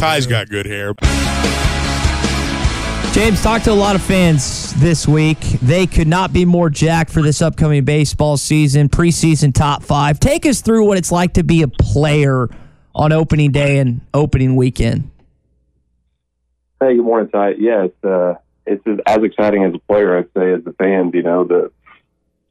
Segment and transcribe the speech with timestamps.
[0.00, 0.94] Ty's got good hair.
[3.12, 5.38] James talked to a lot of fans this week.
[5.60, 10.18] They could not be more jacked for this upcoming baseball season, preseason top five.
[10.18, 12.48] Take us through what it's like to be a player
[12.94, 15.10] on opening day and opening weekend.
[16.80, 17.56] Hey, good morning, Ty.
[17.58, 21.10] Yeah, it's uh, it's as exciting as a player, I'd say, as a fan.
[21.12, 21.70] You know, the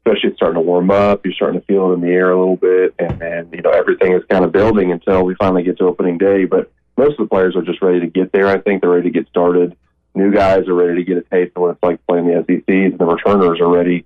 [0.06, 1.24] especially it's starting to warm up.
[1.24, 3.70] You're starting to feel it in the air a little bit, and then you know
[3.70, 6.44] everything is kind of building until we finally get to opening day.
[6.44, 6.70] But
[7.00, 8.46] most of the players are just ready to get there.
[8.46, 9.74] I think they're ready to get started.
[10.14, 12.64] New guys are ready to get a taste of what it's like playing the SEC.
[12.68, 14.04] And the returners are ready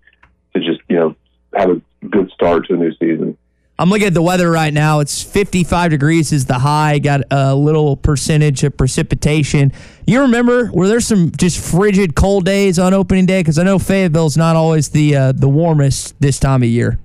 [0.55, 1.17] to just, you know,
[1.55, 3.37] have a good start to the new season.
[3.77, 5.01] I'm looking at the weather right now.
[5.01, 7.01] It's 55 degrees is the high.
[7.01, 9.73] Got a little percentage of precipitation.
[10.07, 13.41] You remember were there some just frigid cold days on opening day?
[13.41, 17.01] Because I know Fayetteville's not always the uh, the warmest this time of year.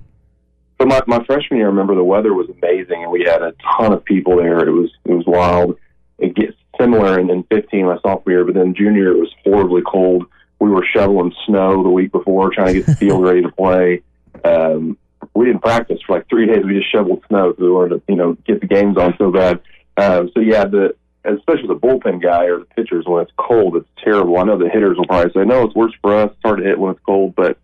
[0.80, 3.52] So my, my freshman year, I remember the weather was amazing, and we had a
[3.76, 4.66] ton of people there.
[4.66, 5.76] It was it was wild.
[6.18, 9.34] It gets similar in, in 15 my sophomore year, but then junior year it was
[9.44, 10.24] horribly cold.
[10.58, 14.02] We were shoveling snow the week before, trying to get the field ready to play.
[14.42, 14.96] Um,
[15.34, 16.64] we didn't practice for like three days.
[16.64, 19.30] We just shoveled snow because we wanted to, you know, get the games on so
[19.30, 19.60] bad.
[19.98, 23.88] Um, so yeah, the especially the bullpen guy or the pitchers when it's cold, it's
[24.02, 24.38] terrible.
[24.38, 26.30] I know the hitters will probably say, no, it's worse for us.
[26.30, 27.58] It's hard to hit when it's cold, but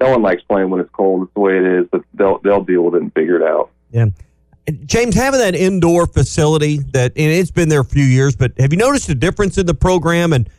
[0.00, 1.22] no one likes playing when it's cold.
[1.24, 3.70] It's the way it is, but they'll they'll deal with it and figure it out.
[3.90, 4.06] Yeah.
[4.84, 8.72] James, having that indoor facility that and it's been there a few years, but have
[8.72, 10.50] you noticed a difference in the program and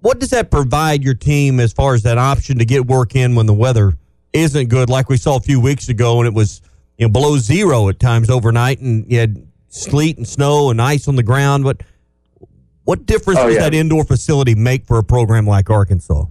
[0.00, 3.34] what does that provide your team as far as that option to get work in
[3.34, 3.94] when the weather
[4.32, 6.60] isn't good, like we saw a few weeks ago, and it was
[6.98, 11.08] you know below zero at times overnight, and you had sleet and snow and ice
[11.08, 11.64] on the ground.
[11.64, 11.82] But
[12.84, 13.62] what difference Oh, does yeah.
[13.62, 16.26] that indoor facility make for a program like Arkansas?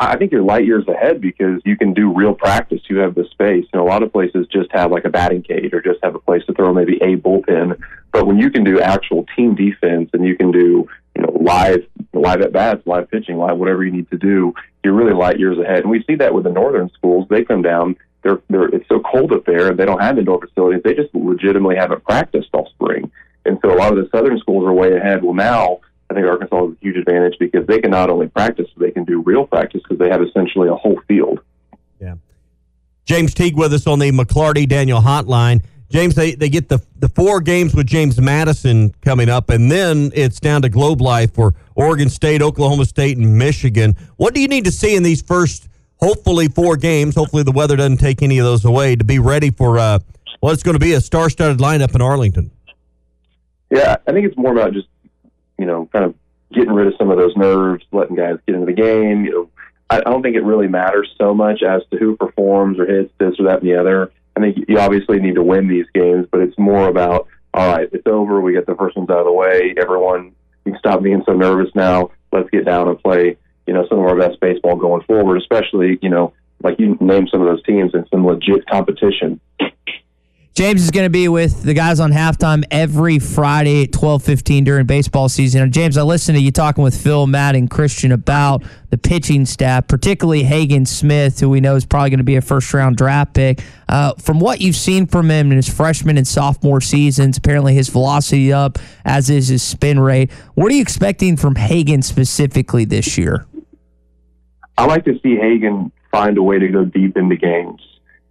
[0.00, 2.80] I think you're light years ahead because you can do real practice.
[2.88, 3.66] You have the space.
[3.72, 6.18] Know, a lot of places just have like a batting cage or just have a
[6.18, 7.78] place to throw maybe a bullpen.
[8.12, 11.86] But when you can do actual team defense and you can do, you know, live
[12.12, 15.58] live at bats, live pitching, live whatever you need to do, you're really light years
[15.58, 15.80] ahead.
[15.80, 17.26] And we see that with the northern schools.
[17.28, 17.96] They come down.
[18.22, 19.72] They're, they're it's so cold up there.
[19.74, 20.82] They don't have indoor facilities.
[20.82, 23.10] They just legitimately haven't practiced all spring.
[23.44, 25.22] And so a lot of the southern schools are way ahead.
[25.22, 28.68] Well, now I think Arkansas has a huge advantage because they can not only practice,
[28.76, 31.40] but they can do real practice because they have essentially a whole field.
[32.00, 32.16] Yeah.
[33.04, 35.62] James Teague with us on the McLarty Daniel hotline.
[35.90, 40.10] James, they, they get the the four games with James Madison coming up, and then
[40.14, 43.94] it's down to Globe Life for Oregon State, Oklahoma State, and Michigan.
[44.16, 45.68] What do you need to see in these first,
[46.00, 47.14] hopefully, four games?
[47.14, 49.98] Hopefully, the weather doesn't take any of those away to be ready for uh,
[50.40, 52.50] what's going to be a star-studded lineup in Arlington.
[53.70, 54.88] Yeah, I think it's more about just
[55.58, 56.14] you know kind of
[56.52, 59.24] getting rid of some of those nerves, letting guys get into the game.
[59.24, 59.50] You know,
[59.90, 63.12] I, I don't think it really matters so much as to who performs or hits
[63.18, 64.12] this or that and the other.
[64.36, 67.88] I think you obviously need to win these games, but it's more about all right,
[67.92, 68.40] it's over.
[68.40, 69.74] We get the first ones out of the way.
[69.80, 70.32] Everyone,
[70.64, 72.10] you can stop being so nervous now.
[72.32, 73.36] Let's get down and play.
[73.66, 76.32] You know, some of our best baseball going forward, especially you know,
[76.62, 79.40] like you name some of those teams and some legit competition.
[80.54, 84.62] James is going to be with the guys on halftime every Friday at twelve fifteen
[84.62, 85.62] during baseball season.
[85.62, 89.46] And James, I listened to you talking with Phil, Matt, and Christian about the pitching
[89.46, 92.96] staff, particularly Hagen Smith, who we know is probably going to be a first round
[92.96, 93.64] draft pick.
[93.88, 97.88] Uh, from what you've seen from him in his freshman and sophomore seasons, apparently his
[97.88, 100.30] velocity up, as is his spin rate.
[100.54, 103.44] What are you expecting from Hagen specifically this year?
[104.78, 107.80] I like to see Hagen find a way to go deep into games.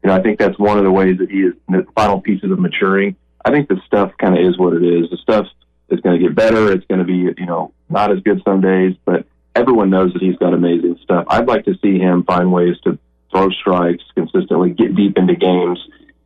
[0.04, 2.52] You know, I think that's one of the ways that he is the final pieces
[2.52, 3.16] of maturing.
[3.46, 5.10] I think the stuff kind of is what it is.
[5.10, 5.48] The stuff
[5.90, 6.72] is going to get better.
[6.72, 10.22] It's going to be, you know, not as good some days, but everyone knows that
[10.22, 11.26] he's got amazing stuff.
[11.30, 12.98] I'd like to see him find ways to
[13.32, 15.80] throw strikes consistently, get deep into games,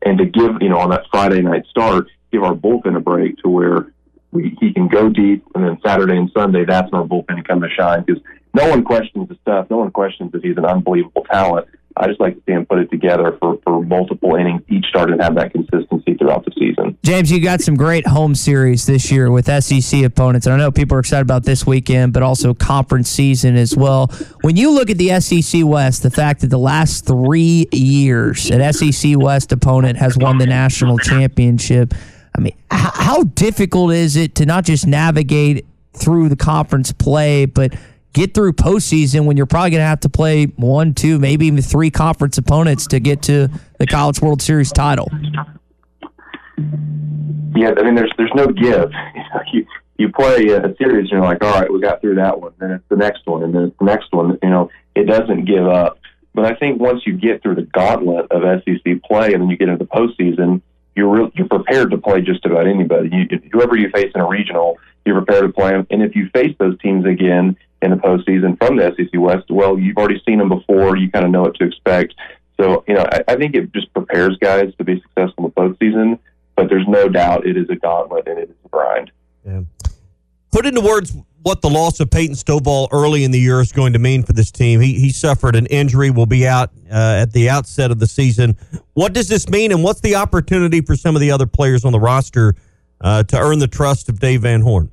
[0.03, 3.37] and to give, you know, on that Friday night start, give our bullpen a break
[3.39, 3.91] to where
[4.31, 7.61] we, he can go deep, and then Saturday and Sunday, that's when our bullpen come
[7.61, 8.21] to shine because
[8.57, 9.67] no one questions the stuff.
[9.69, 11.67] No one questions that he's an unbelievable talent.
[11.95, 15.13] I just like to see him put it together for, for multiple innings, each starter
[15.13, 16.97] and have that consistency throughout the season.
[17.03, 20.45] James, you got some great home series this year with SEC opponents.
[20.45, 24.07] And I know people are excited about this weekend, but also conference season as well.
[24.41, 28.73] When you look at the SEC West, the fact that the last three years an
[28.73, 31.95] SEC West opponent has won the national championship,
[32.37, 37.73] I mean, how difficult is it to not just navigate through the conference play, but
[38.17, 41.61] get through postseason when you're probably going to have to play one, two, maybe even
[41.61, 43.47] three conference opponents to get to
[43.77, 45.07] the College World Series title?
[47.55, 48.91] Yeah, I mean, there's there's no give.
[49.53, 49.65] You
[49.97, 52.51] you play a series, and you're like, all right, we got through that one.
[52.59, 54.37] Then it's the next one, and then it's the next one.
[54.43, 55.99] You know, it doesn't give up.
[56.33, 59.57] But I think once you get through the gauntlet of SEC play, and then you
[59.57, 60.61] get into the postseason,
[60.97, 63.09] you're real, you're prepared to play just about anybody.
[63.11, 65.87] You, whoever you face in a regional, you're prepared to play them.
[65.91, 69.79] And if you face those teams again in the postseason from the SEC West, well,
[69.79, 70.97] you've already seen them before.
[70.97, 72.15] You kind of know what to expect.
[72.59, 75.75] So, you know, I, I think it just prepares guys to be successful in the
[75.75, 76.19] postseason.
[76.55, 79.11] But there's no doubt it is a gauntlet and it is a grind.
[79.45, 79.61] Yeah.
[80.51, 83.93] Put into words what the loss of Peyton Stovall early in the year is going
[83.93, 84.81] to mean for this team.
[84.81, 88.57] He, he suffered an injury, will be out uh, at the outset of the season.
[88.93, 91.91] What does this mean, and what's the opportunity for some of the other players on
[91.91, 92.55] the roster
[92.99, 94.91] uh, to earn the trust of Dave Van Horn?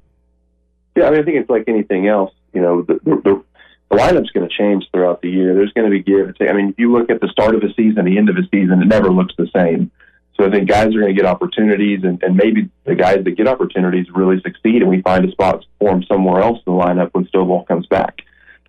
[0.96, 2.32] Yeah, I mean, I think it's like anything else.
[2.52, 3.43] You know, the, the,
[3.91, 5.55] the lineup's going to change throughout the year.
[5.55, 6.50] There's going to be give and take.
[6.50, 8.46] I mean, if you look at the start of a season, the end of a
[8.52, 9.91] season, it never looks the same.
[10.36, 13.36] So I think guys are going to get opportunities, and, and maybe the guys that
[13.36, 16.78] get opportunities really succeed, and we find a spot for them somewhere else in the
[16.78, 18.19] lineup when Stovall comes back.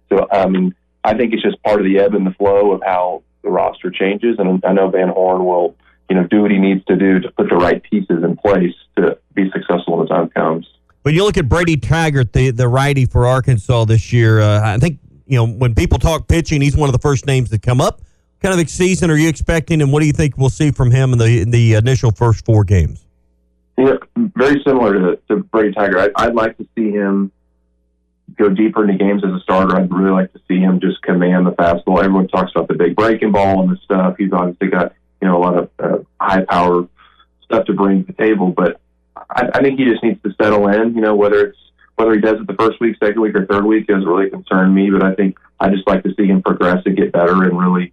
[0.09, 3.23] So um, I think it's just part of the ebb and the flow of how
[3.43, 5.75] the roster changes, and I know Van Horn will,
[6.07, 8.73] you know, do what he needs to do to put the right pieces in place
[8.97, 10.67] to be successful when the time comes.
[11.01, 14.77] When you look at Brady Tygart, the the righty for Arkansas this year, uh, I
[14.77, 17.81] think you know when people talk pitching, he's one of the first names that come
[17.81, 18.01] up
[18.41, 20.91] kind of a season are you expecting, and what do you think we'll see from
[20.91, 23.05] him in the in the initial first four games?
[23.77, 26.11] Yeah, very similar to, to Brady Tygart.
[26.15, 27.31] I, I'd like to see him
[28.37, 29.75] go deeper into games as a starter.
[29.75, 31.99] I'd really like to see him just command the fastball.
[31.99, 34.15] Everyone talks about the big breaking ball and the stuff.
[34.17, 36.87] He's obviously got you know a lot of uh, high power
[37.43, 38.79] stuff to bring to the table, but
[39.29, 40.95] I, I think he just needs to settle in.
[40.95, 41.57] You know, whether it's
[41.95, 44.73] whether he does it the first week, second week, or third week doesn't really concern
[44.73, 44.89] me.
[44.89, 47.91] But I think I just like to see him progress and get better and really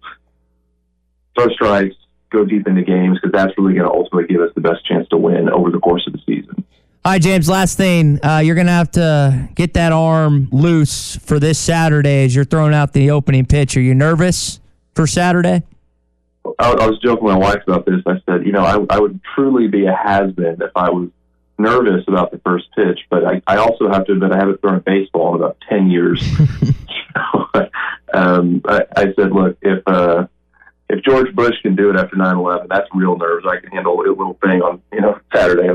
[1.35, 1.95] throw strikes,
[2.31, 5.07] go deep into games because that's really going to ultimately give us the best chance
[5.09, 6.63] to win over the course of the season.
[7.05, 7.49] All right, James.
[7.49, 12.23] Last thing, uh, you're going to have to get that arm loose for this Saturday
[12.23, 13.75] as you're throwing out the opening pitch.
[13.75, 14.61] Are you nervous
[14.95, 15.63] for Saturday?
[16.59, 18.01] I, I was joking with my wife about this.
[18.05, 21.09] I said, you know, I, I would truly be a has been if I was
[21.57, 24.75] nervous about the first pitch, but I, I also have to admit I haven't thrown
[24.75, 26.23] a baseball in about ten years.
[28.13, 30.27] um, I, I said, look, if uh,
[30.93, 33.45] if George Bush can do it after 9/11, that's real nerves.
[33.49, 35.69] I can handle a little thing on you know Saturday.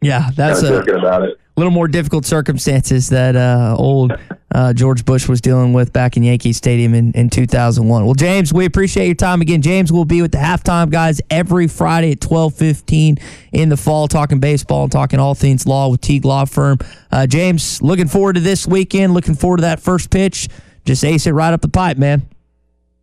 [0.00, 4.12] Yeah, that's a little more difficult circumstances that uh, old
[4.54, 8.04] uh, George Bush was dealing with back in Yankee Stadium in, in 2001.
[8.04, 9.62] Well, James, we appreciate your time again.
[9.62, 13.18] James will be with the halftime guys every Friday at 12:15
[13.52, 16.78] in the fall, talking baseball and talking all things law with Teague Law Firm.
[17.10, 19.14] Uh, James, looking forward to this weekend.
[19.14, 20.48] Looking forward to that first pitch.
[20.84, 22.28] Just ace it right up the pipe, man.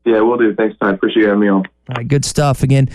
[0.05, 0.55] Yeah, we'll do.
[0.55, 0.91] Thanks, Ty.
[0.91, 1.65] Appreciate having me on.
[1.89, 2.63] All right, good stuff.
[2.63, 2.89] Again,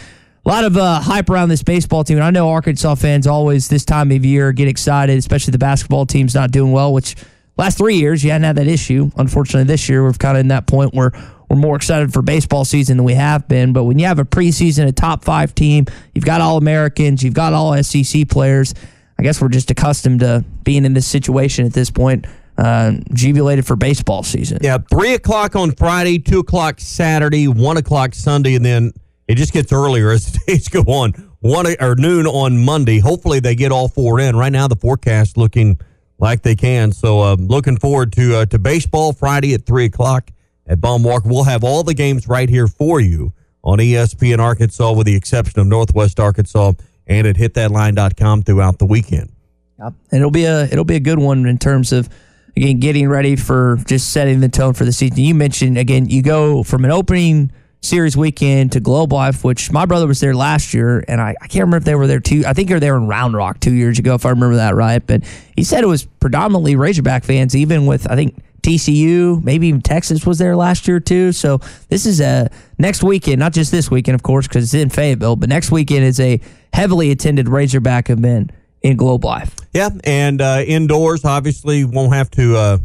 [0.44, 2.18] a lot of uh, hype around this baseball team.
[2.18, 6.06] And I know Arkansas fans always this time of year get excited, especially the basketball
[6.06, 7.16] team's not doing well, which
[7.56, 9.10] last three years you hadn't had that issue.
[9.16, 11.12] Unfortunately, this year we're kind of in that point where
[11.48, 13.72] we're more excited for baseball season than we have been.
[13.72, 17.34] But when you have a preseason, a top five team, you've got all Americans, you've
[17.34, 18.74] got all SEC players.
[19.18, 22.26] I guess we're just accustomed to being in this situation at this point
[22.58, 24.58] uh, jubilated for baseball season.
[24.62, 28.92] Yeah, three o'clock on Friday, two o'clock Saturday, one o'clock Sunday, and then
[29.28, 31.12] it just gets earlier as the days go on.
[31.40, 32.98] One or noon on Monday.
[32.98, 34.36] Hopefully, they get all four in.
[34.36, 35.78] Right now, the forecast looking
[36.18, 36.92] like they can.
[36.92, 40.30] So, uh, looking forward to uh, to baseball Friday at three o'clock
[40.66, 41.28] at Baum Walker.
[41.28, 43.32] We'll have all the games right here for you
[43.62, 46.72] on ESPN Arkansas, with the exception of Northwest Arkansas,
[47.06, 49.30] and at hitthatline.com throughout the weekend.
[49.78, 49.92] Yep.
[50.10, 52.08] And it'll be a it'll be a good one in terms of
[52.56, 55.18] again, getting ready for just setting the tone for the season.
[55.18, 59.84] You mentioned, again, you go from an opening series weekend to Globe Life, which my
[59.84, 62.44] brother was there last year, and I, I can't remember if they were there two.
[62.46, 64.74] I think they were there in Round Rock two years ago, if I remember that
[64.74, 65.06] right.
[65.06, 65.22] But
[65.54, 70.26] he said it was predominantly Razorback fans, even with, I think, TCU, maybe even Texas
[70.26, 71.30] was there last year too.
[71.30, 74.90] So this is a next weekend, not just this weekend, of course, because it's in
[74.90, 76.40] Fayetteville, but next weekend is a
[76.72, 78.50] heavily attended Razorback event
[78.86, 79.54] in Globe Life.
[79.72, 82.78] Yeah, and uh, indoors, obviously, won't have to uh,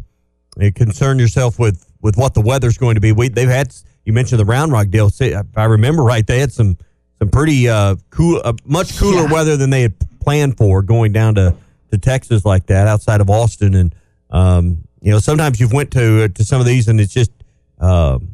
[0.75, 3.11] concern yourself with, with what the weather's going to be.
[3.11, 3.73] We, they've had
[4.05, 5.09] you mentioned the Round Rock deal.
[5.19, 6.77] If I remember right, they had some
[7.19, 9.31] some pretty uh, cool, uh, much cooler Yeah.
[9.31, 11.55] weather than they had planned for going down to,
[11.91, 13.75] to Texas like that, outside of Austin.
[13.75, 13.95] And
[14.31, 17.31] um, you know, sometimes you've went to uh, to some of these, and it's just
[17.79, 18.29] um,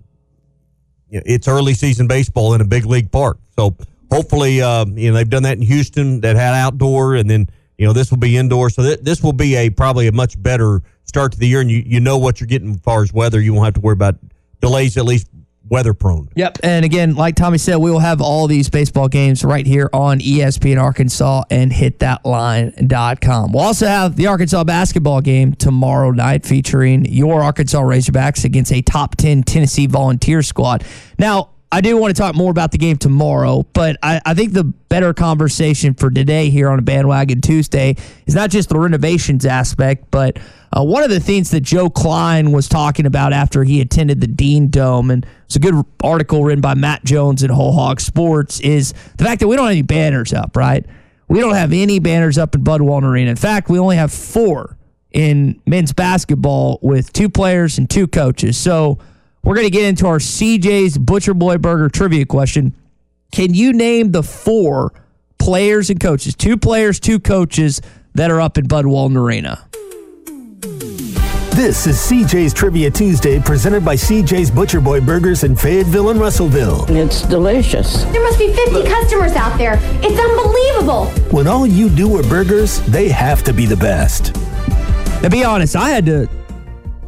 [1.09, 3.37] you know, it's early season baseball in a big league park.
[3.57, 3.75] So
[4.09, 7.85] hopefully, um, you know, they've done that in Houston that had outdoor, and then you
[7.85, 8.69] know this will be indoor.
[8.69, 11.69] So th- this will be a probably a much better start to the year, and
[11.69, 13.39] you you know what you're getting as far as weather.
[13.39, 14.15] You won't have to worry about
[14.61, 15.27] delays, at least
[15.69, 16.29] weather prone.
[16.35, 16.59] Yep.
[16.63, 20.19] And again, like Tommy said, we will have all these baseball games right here on
[20.19, 23.51] ESPN Arkansas and hitthatline.com.
[23.51, 28.81] We'll also have the Arkansas basketball game tomorrow night featuring your Arkansas Razorbacks against a
[28.81, 30.83] top 10 Tennessee volunteer squad.
[31.19, 34.53] Now, I do want to talk more about the game tomorrow, but I, I think
[34.53, 39.45] the better conversation for today here on a bandwagon Tuesday is not just the renovations
[39.45, 40.39] aspect, but
[40.71, 44.27] uh, one of the things that Joe Kleine was talking about after he attended the
[44.27, 48.61] Dean Dome, and it's a good article written by Matt Jones at Whole Hog Sports,
[48.61, 50.85] is the fact that we don't have any banners up, right?
[51.27, 53.29] We don't have any banners up in Bud Walton Arena.
[53.31, 54.77] In fact, we only have four
[55.11, 58.57] in men's basketball with two players and two coaches.
[58.57, 58.99] So
[59.47, 62.75] we're going to get into our CJ's Butcher Boy Burger trivia question.
[63.31, 64.91] Can you name the four
[65.39, 67.79] players and coaches, two players, two coaches
[68.13, 69.65] that are up in Bud Walton Arena?
[71.55, 76.83] This is CJ's Trivia Tuesday, presented by CJ's Butcher Boy Burgers in Fayetteville and Russellville.
[76.89, 78.03] It's delicious.
[78.03, 79.79] There must be 50 customers out there.
[80.03, 81.05] It's unbelievable.
[81.31, 84.35] When all you do are burgers, they have to be the best.
[85.23, 86.27] To be honest, I had to.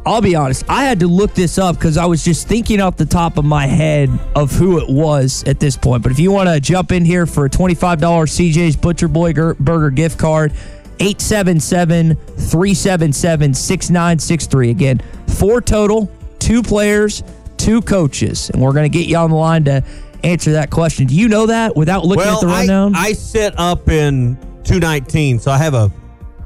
[0.06, 0.64] I'll be honest.
[0.68, 3.44] I had to look this up because I was just thinking off the top of
[3.44, 6.02] my head of who it was at this point.
[6.02, 9.90] But if you want to jump in here for a $25 CJ's Butcher Boy Burger
[9.90, 10.52] gift card,
[11.00, 14.70] 877 377 6963.
[14.70, 17.22] Again, four total, two players,
[17.56, 18.50] two coaches.
[18.50, 19.84] And we're going to get you on the line to
[20.24, 21.06] answer that question.
[21.06, 22.94] Do you know that without looking well, at the I, rundown?
[22.94, 25.90] I sit up in 219, so I have a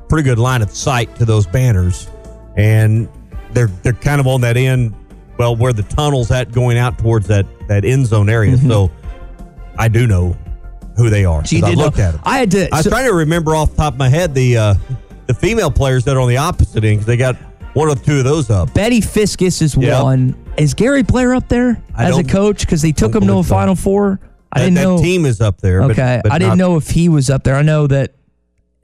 [0.08, 2.08] pretty good line of sight to those banners,
[2.56, 3.08] and
[3.54, 4.94] they're they're kind of on that end,
[5.38, 8.56] well, where the tunnel's at going out towards that that end zone area.
[8.58, 8.90] So
[9.78, 10.36] I do know
[10.96, 11.42] who they are.
[11.42, 11.60] Mm-hmm.
[11.60, 12.20] So I did know- looked at them.
[12.24, 14.34] I had to- I was so- trying to remember off the top of my head
[14.34, 14.74] the uh,
[15.26, 17.36] the female players that are on the opposite end because they got
[17.74, 18.70] one or two of those up.
[18.70, 20.02] Bettye Fiscus is Yep.
[20.02, 20.36] one.
[20.56, 23.42] Is Gary Blair up there I as a coach because they took him to a
[23.42, 23.54] so.
[23.54, 24.20] Final Four?
[24.52, 24.96] I That, didn't know.
[24.98, 25.82] that team is up there.
[25.82, 27.56] okay, but I didn't not- know if he was up there.
[27.56, 28.14] I know that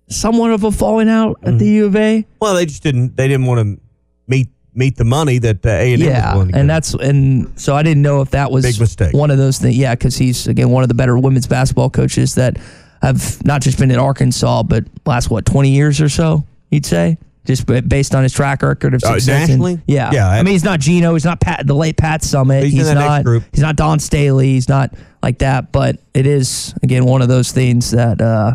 [0.08, 2.26] somewhat of a falling out at the U of A.
[2.40, 3.16] Well, they just didn't.
[3.16, 3.80] They didn't want to
[4.26, 6.54] meet meet the money that uh, A and M was Yeah, to give.
[6.54, 9.14] and that's and so I didn't know if that was Big mistake.
[9.14, 9.76] One of those things.
[9.76, 12.56] Yeah, because he's again one of the better women's basketball coaches that
[13.02, 16.44] have not just been at Arkansas, but last what twenty years or so.
[16.70, 17.18] You'd say.
[17.46, 19.80] Just based on his track record of Uh, success, in- nationally?
[19.86, 22.74] yeah, Yeah, I mean, he's not Gino, he's not Pat, the late Pat Summitt, He's
[22.74, 23.44] in he's, not, group.
[23.50, 25.72] he's not Dawn Staley, he's not like that.
[25.72, 28.54] But it is again one of those things that uh,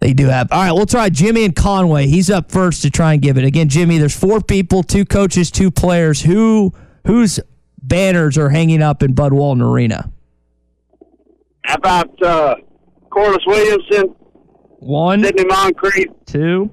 [0.00, 0.52] they do have.
[0.52, 2.06] All right, we'll try Jimmy and Conway.
[2.06, 3.44] He's up first to try and give it.
[3.44, 6.22] Again, Jimmy, there's four people, two coaches, two players.
[6.22, 6.72] Who
[7.06, 7.40] whose
[7.82, 10.10] banners are hanging up in Bud Walton Arena?
[11.64, 12.54] How about uh,
[13.10, 14.14] Corliss Williamson,
[14.78, 16.72] One, Sidney Moncrief, two.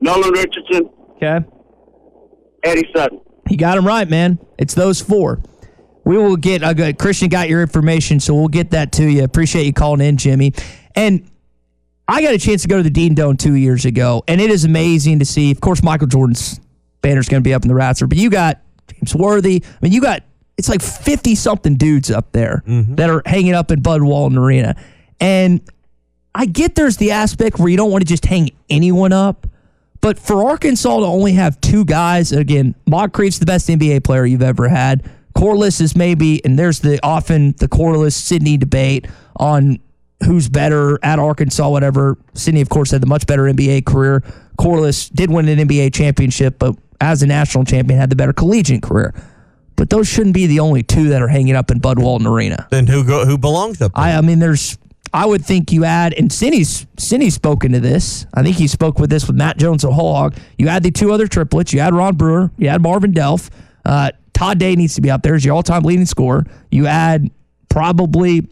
[0.00, 1.40] Nolan Richardson, Okay.
[2.64, 3.20] Eddie Sutton?
[3.48, 4.38] You got him right, man.
[4.58, 5.40] It's those four.
[6.04, 9.24] We will get, a good Christian got your information, so we'll get that to you.
[9.24, 10.52] Appreciate you calling in, Jimmy.
[10.96, 11.30] And
[12.08, 14.50] I got a chance to go to the Dean Dome two years ago, and it
[14.50, 15.50] is amazing to see.
[15.50, 16.60] Of course, Michael Jordan's
[17.02, 18.60] banner's going to be up in the Ratzer, but you got
[18.92, 19.62] James Worthy.
[19.64, 20.22] I mean, you got,
[20.56, 22.94] it's like 50 something dudes up there mm-hmm.
[22.94, 24.76] that are hanging up in Bud Walton Arena.
[25.20, 25.60] And
[26.34, 29.46] I get there's the aspect where you don't want to just hang anyone up.
[30.00, 34.42] But for Arkansas to only have two guys, again, Moncrief's the best NBA player you've
[34.42, 35.10] ever had.
[35.36, 39.80] Corliss is maybe, and there's the often the Corliss Sidney debate on
[40.24, 42.16] who's better at Arkansas, whatever.
[42.34, 44.22] Sidney, of course, had the much better NBA career.
[44.58, 48.82] Corliss did win an NBA championship, but as a national champion, had the better collegiate
[48.82, 49.14] career.
[49.76, 52.66] But those shouldn't be the only two that are hanging up in Bud Walton Arena.
[52.70, 54.04] then who go, who belongs up there?
[54.04, 54.78] I, I mean, there's.
[55.12, 58.26] I would think you add, and Sidney's Sidney's spoken to this.
[58.34, 60.34] I think he spoke with this with Matt Jones of Whole Hog.
[60.58, 61.72] You add the two other triplets.
[61.72, 62.50] You add Ron Brewer.
[62.56, 63.50] You add Marvin Delph.
[63.84, 66.44] Uh, Todd Day needs to be up there as your all-time leading scorer.
[66.70, 67.30] You add
[67.68, 68.46] probably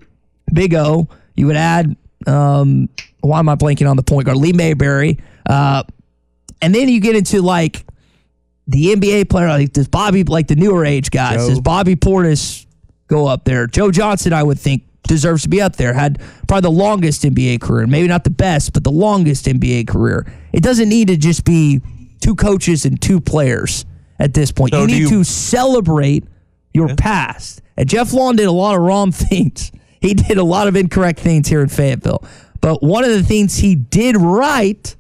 [0.53, 1.09] Big O.
[1.37, 1.97] You would add.
[2.27, 2.89] Um,
[3.21, 4.39] why am I blanking on the point guard?
[4.39, 5.19] Lee Mayberry.
[5.49, 5.83] Uh,
[6.63, 7.85] and then you get into like
[8.67, 11.49] the NBA player, like does Bobby, like the newer age guys, Joe.
[11.49, 12.67] does Bobby Portis
[13.09, 13.67] go up there?
[13.67, 15.93] Joe Johnson, I would think, deserves to be up there.
[15.93, 20.27] Had probably the longest NBA career, maybe not the best, but the longest NBA career.
[20.53, 21.83] It doesn't need to just be
[22.21, 23.85] two coaches and two players
[24.19, 24.73] at this point.
[24.73, 26.25] So you need you- to celebrate
[26.73, 27.61] your past.
[27.77, 29.73] And Jeff Long did a lot of wrong things.
[30.05, 32.23] He did a lot of incorrect things here in Fayetteville.
[32.61, 34.95] But one of the things he did right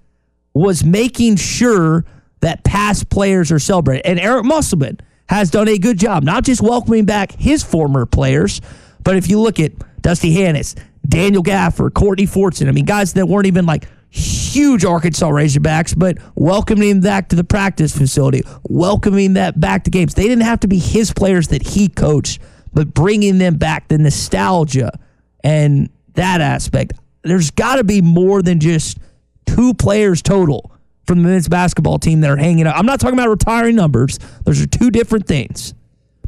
[0.54, 2.06] was making sure
[2.40, 4.06] that past players are celebrated.
[4.06, 8.62] And Eric Musselman has done a good job, not just welcoming back his former players,
[9.02, 10.75] but if you look at Dusty Hannahs,
[11.06, 16.16] Daniel Gafford, Courtney Fortson, I mean, guys that weren't even like huge Arkansas Razorbacks, but
[16.34, 20.14] welcoming him back to the practice facility, welcoming that back to games.
[20.14, 22.40] They didn't have to be his players that he coached,
[22.74, 24.98] but bringing them back, the nostalgia
[25.42, 26.92] and that aspect.
[27.22, 28.98] There's got to be more than just
[29.46, 30.70] two players total
[31.06, 32.76] from the men's basketball team that are hanging out.
[32.76, 34.18] I'm not talking about retiring numbers.
[34.44, 35.74] Those are two different things.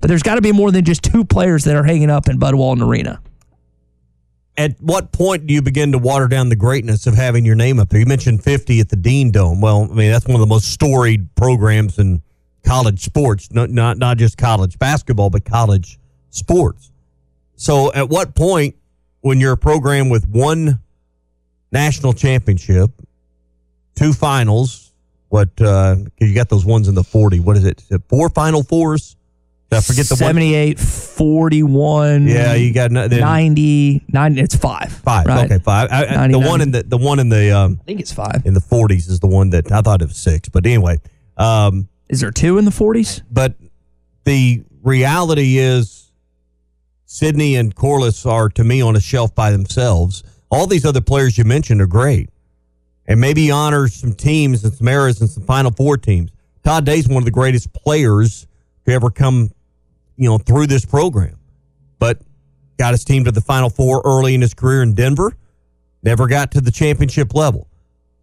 [0.01, 2.39] But there's got to be more than just two players that are hanging up in
[2.39, 3.21] Bud Walton Arena.
[4.59, 7.79] At what point do you begin to water down the greatness of having your name
[7.79, 8.01] up there?
[8.01, 9.61] You mentioned 50 at the Dean Dome.
[9.61, 12.23] Well, I mean, that's one of the most storied programs in
[12.65, 15.99] college sports, not, not, not just college basketball, but college
[16.37, 16.91] sports.
[17.57, 18.77] So at what point,
[19.21, 20.81] when you're a program with one
[21.73, 22.91] national championship,
[23.95, 24.93] two finals,
[25.29, 27.83] what, uh, you got those ones in the 40, what is it?
[28.09, 29.17] Four final fours?
[29.73, 30.77] I forget the one?
[30.77, 32.29] 41.
[32.29, 34.41] Yeah, you got then- 90, 90.
[34.41, 34.93] It's five.
[34.93, 35.27] Five.
[35.27, 35.45] Right?
[35.51, 35.89] Okay, five.
[35.91, 36.49] I, I, the 99.
[36.49, 38.43] one in the the one in the um, I think it's five.
[38.45, 40.49] in the forties is the one that I thought it was six.
[40.49, 40.99] But anyway,
[41.37, 43.23] um, Is there two in the 40s?
[43.31, 43.55] but
[44.23, 46.06] the reality is,
[47.07, 50.25] Sidney and Corliss are to me on a shelf by themselves.
[50.51, 52.31] All these other players you mentioned are great,
[53.07, 56.31] and maybe honor some teams and some eras and some Final Four teams.
[56.65, 58.49] Todd Day's one of the greatest players
[58.85, 59.53] to ever come,
[60.17, 61.39] you know, through this program,
[62.01, 62.21] but
[62.77, 65.37] got his team to the Final Four early in his career in Denver.
[66.03, 67.69] Never got to the championship level.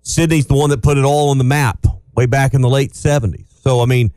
[0.02, 1.86] Sidney's the one that put it all on the map
[2.16, 3.46] way back in the late 70s.
[3.62, 4.12] So, I mean,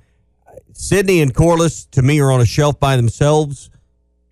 [0.73, 3.70] Sydney and Corliss to me are on a shelf by themselves,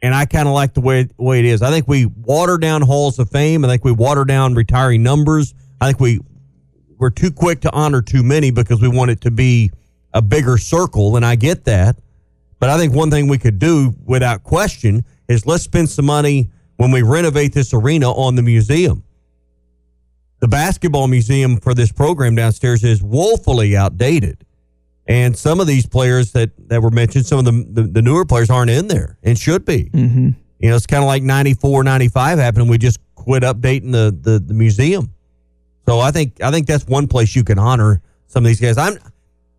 [0.04, 1.62] and I kind of like the way way it is.
[1.62, 3.64] I think we water down halls of fame.
[3.64, 5.54] I think we water down retiring numbers.
[5.80, 6.20] I think we
[6.98, 9.70] we're too quick to honor too many because we want it to be
[10.12, 11.96] a bigger circle, and I get that.
[12.60, 16.50] But I think one thing we could do without question is let's spend some money
[16.76, 19.04] when we renovate this arena on the museum.
[20.40, 24.43] The basketball museum for this program downstairs is woefully outdated.
[25.06, 28.24] And some of these players that, that were mentioned, some of the, the, the newer
[28.24, 29.90] players aren't in there and should be.
[29.90, 30.30] Mm-hmm.
[30.60, 32.70] You know, it's kind of like 94, 95 happened.
[32.70, 35.12] We just quit updating the, the, the museum.
[35.86, 38.78] So I think I think that's one place you can honor some of these guys.
[38.78, 38.98] I'm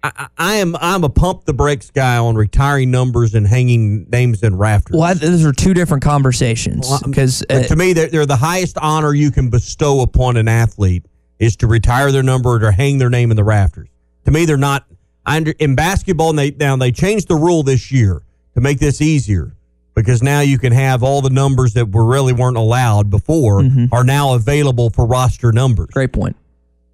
[0.02, 4.42] I, I- am I'm a pump the brakes guy on retiring numbers and hanging names
[4.42, 4.96] in rafters.
[4.96, 8.78] Well, I- those are two different conversations because But to me, they're, they're the highest
[8.80, 11.06] honor you can bestow upon an athlete
[11.38, 13.90] is to retire their number or to hang their name in the rafters.
[14.26, 14.86] To me, they're not.
[15.26, 18.22] I under, in basketball, they now they changed the rule this year
[18.54, 19.56] to make this easier
[19.96, 24.04] because now you can have all the numbers that were really weren't allowed before are
[24.04, 25.90] now available for roster numbers.
[25.92, 26.36] Great point.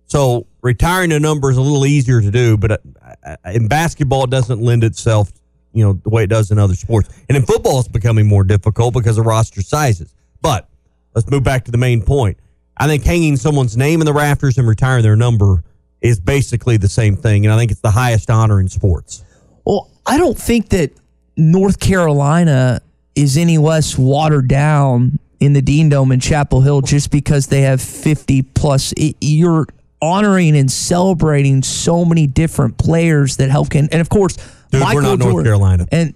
[0.06, 2.78] So retiring a number is a little easier to do, but uh,
[3.26, 5.32] uh, in basketball, it doesn't lend itself,
[5.74, 7.10] you know, the way it does in other sports.
[7.30, 10.14] And in football, it's becoming more difficult because of roster sizes.
[10.42, 10.70] But
[11.16, 12.38] let's move back to the main point.
[12.78, 15.64] I think hanging someone's name in the rafters and retiring their number
[16.02, 19.24] is basically the same thing, and I think it's the highest honor in sports.
[19.66, 20.92] Well, I don't think that
[21.38, 22.82] North Carolina
[23.16, 27.62] is any less watered down in the Dean Dome in Chapel Hill just because they
[27.62, 28.94] have 50 plus.
[28.98, 29.68] It- you're
[30.02, 34.36] honoring and celebrating so many different players that help can, and of course,
[34.72, 35.86] Dude, we're Michael not North Carolina.
[35.92, 36.16] And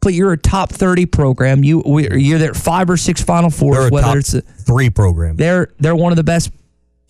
[0.00, 1.64] but you're a top 30 program.
[1.64, 3.90] You we, you're there five or six Final Fours.
[3.90, 5.36] Whether it's a, three program.
[5.36, 6.50] they're they're one of the best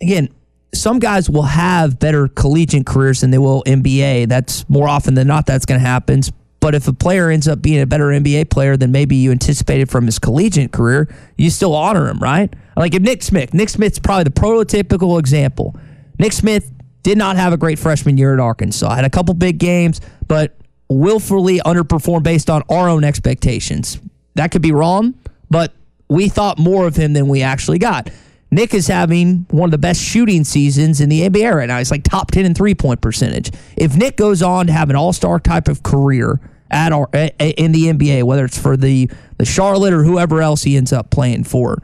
[0.00, 0.28] again
[0.74, 4.28] some guys will have better collegiate careers than they will NBA.
[4.28, 6.22] That's more often than not that's going to happen.
[6.60, 9.90] But if a player ends up being a better NBA player than maybe you anticipated
[9.90, 12.54] from his collegiate career, you still honor him, right?
[12.76, 15.76] Like if Nick Smith, Nick Smith's probably the prototypical example.
[16.18, 16.70] Nick Smith
[17.02, 18.94] did not have a great freshman year at Arkansas.
[18.94, 20.56] Had a couple big games, but
[20.88, 24.00] willfully underperformed based on our own expectations.
[24.36, 25.14] That could be wrong,
[25.50, 25.74] but
[26.08, 28.08] we thought more of him than we actually got.
[28.52, 31.78] Nick is having one of the best shooting seasons in the NBA right now.
[31.78, 33.50] He's like top 10 in three point percentage.
[33.78, 36.38] If Nick goes on to have an all star type of career
[36.70, 40.76] at our in the NBA, whether it's for the the Charlotte or whoever else he
[40.76, 41.78] ends up playing for.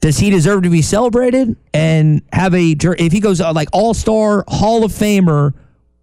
[0.00, 3.94] Does he deserve to be celebrated and have a if he goes uh, like All
[3.94, 5.54] Star Hall of Famer?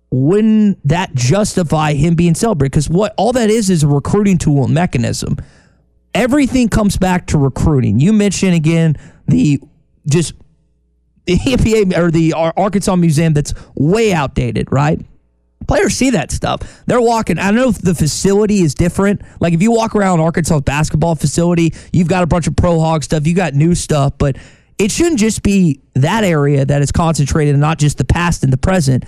[0.10, 2.72] Wouldn't that justify him being celebrated?
[2.72, 5.38] Because what all that is is a recruiting tool and mechanism.
[6.14, 8.00] Everything comes back to recruiting.
[8.00, 8.96] You mentioned again
[9.28, 9.60] the
[10.08, 10.34] just
[11.26, 15.00] the NBA or the Arkansas Museum that's way outdated, right?
[15.68, 16.84] Players see that stuff.
[16.88, 17.40] They're walking.
[17.40, 19.22] I don't know if the facility is different.
[19.40, 23.04] Like if you walk around Arkansas basketball facility, you've got a bunch of pro hog
[23.04, 24.38] stuff, you got new stuff, but
[24.78, 28.52] it shouldn't just be that area that is concentrated and not just the past and
[28.52, 29.06] the present.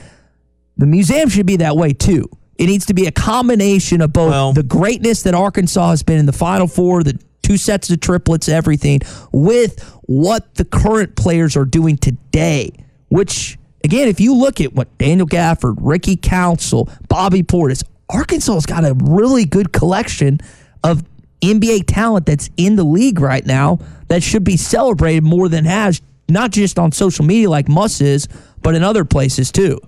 [0.77, 2.29] The museum should be that way too.
[2.57, 6.19] It needs to be a combination of both well, the greatness that Arkansas has been
[6.19, 8.99] in the Final Four, the two sets of triplets, everything,
[9.31, 12.71] with what the current players are doing today.
[13.09, 18.83] Which, again, if you look at what Daniel Gafford, Ricky Council, Bobby Portis, Arkansas's got
[18.83, 20.39] a really good collection
[20.83, 21.03] of
[21.41, 26.01] NBA talent that's in the league right now that should be celebrated more than has,
[26.27, 28.27] not just on social media like Muss is,
[28.63, 29.79] but in other places too.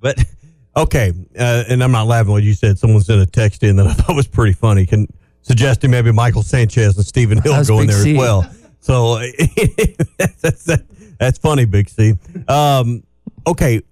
[0.00, 0.22] But
[0.76, 2.78] okay, uh, and I'm not laughing what you said.
[2.78, 4.84] Someone sent a text in that I thought was pretty funny.
[4.84, 5.08] Can
[5.46, 8.12] suggesting maybe Michael Sanchez and Stephen Hill go in there C.
[8.12, 8.50] as well.
[8.80, 9.18] So
[10.18, 10.84] that's, that,
[11.18, 12.14] that's funny, Big C.
[12.48, 13.04] Um,
[13.46, 13.82] okay,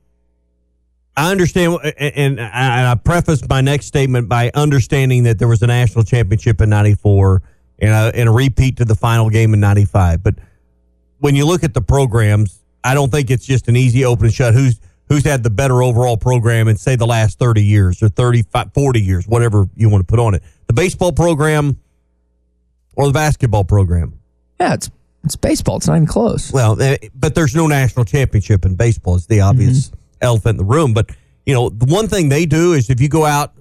[1.16, 6.04] I understand, and I preface my next statement by understanding that there was a national
[6.04, 7.42] championship in '94
[7.78, 10.22] and a, and a repeat to the final game in '95.
[10.22, 10.34] But
[11.18, 14.34] when you look at the programs, I don't think it's just an easy open and
[14.34, 14.54] shut.
[14.54, 18.72] Who's who's had the better overall program in say the last 30 years or 35
[18.72, 20.42] 40 years whatever you want to put on it.
[20.66, 21.78] The baseball program
[22.96, 24.18] or the basketball program?
[24.60, 24.90] Yeah it's
[25.24, 25.78] it's baseball.
[25.78, 26.52] It's not even close.
[26.52, 29.16] Well eh, but there's no national championship in baseball.
[29.16, 29.96] It's the obvious mm-hmm.
[30.20, 30.94] elephant in the room.
[30.94, 31.10] But
[31.46, 33.52] you know the one thing they do is if you go out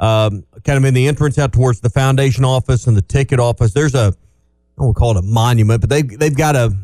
[0.00, 3.72] um, kind of in the entrance out towards the foundation office and the ticket office
[3.72, 4.12] there's a
[4.78, 6.74] I won't call it a monument but they they've got a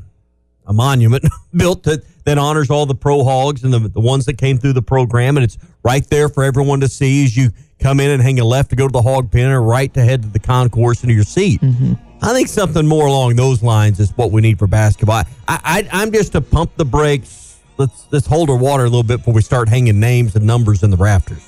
[0.69, 1.25] a monument
[1.57, 4.75] built that, that honors all the pro hogs and the, the ones that came through
[4.75, 5.37] the program.
[5.37, 7.51] And it's right there for everyone to see as you
[7.81, 10.05] come in and hang a left to go to the hog pen or right to
[10.05, 11.61] head to the concourse into your seat.
[11.61, 11.95] Mm-hmm.
[12.21, 15.23] I think something more along those lines is what we need for basketball.
[15.47, 17.61] I, I, am just to pump the brakes.
[17.77, 20.83] Let's let's hold our water a little bit before we start hanging names and numbers
[20.83, 21.48] in the rafters.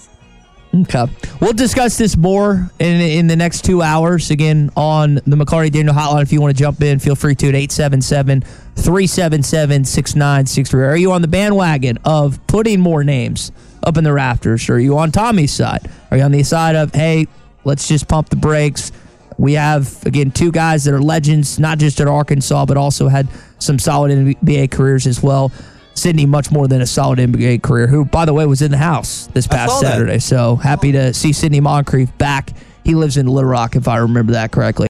[0.72, 1.06] Okay.
[1.40, 4.30] We'll discuss this more in in the next two hours.
[4.30, 6.22] Again, on the McLarty Daniel hotline.
[6.22, 8.42] If you want to jump in, feel free to at 877
[8.76, 10.84] 377 6963.
[10.84, 13.50] Are you on the bandwagon of putting more names
[13.82, 14.68] up in the rafters?
[14.70, 15.90] Are you on Tommy's side?
[16.10, 17.26] Are you on the side of, hey,
[17.64, 18.92] let's just pump the brakes?
[19.38, 23.26] We have, again, two guys that are legends, not just at Arkansas, but also had
[23.58, 25.50] some solid NBA careers as well.
[26.00, 28.78] Sidney much more than a solid NBA career, who, by the way, was in the
[28.78, 30.14] house this past Saturday.
[30.14, 30.22] That.
[30.22, 32.52] So happy to see Sidney Moncrief back.
[32.84, 34.89] He lives in Little Rock, if I remember that correctly.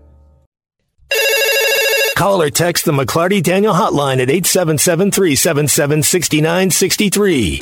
[2.17, 7.59] Call or text the McLarty Daniel hotline at 877 377 6963.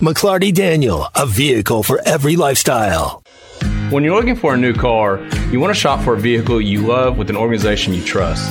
[0.00, 3.22] McLarty Daniel, a vehicle for every lifestyle.
[3.90, 5.18] When you're looking for a new car,
[5.50, 8.50] you want to shop for a vehicle you love with an organization you trust.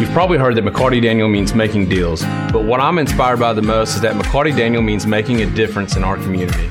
[0.00, 3.62] You've probably heard that McLarty Daniel means making deals, but what I'm inspired by the
[3.62, 6.68] most is that McLarty Daniel means making a difference in our community.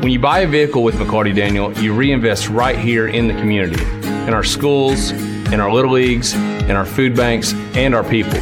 [0.00, 3.82] When you buy a vehicle with McLarty Daniel, you reinvest right here in the community,
[4.26, 5.12] in our schools,
[5.52, 8.40] in our little leagues, in our food banks, and our people.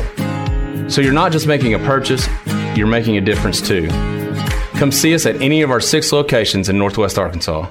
[0.89, 2.29] So you're not just making a purchase,
[2.77, 3.89] you're making a difference too.
[4.79, 7.71] Come see us at any of our six locations in Northwest Arkansas.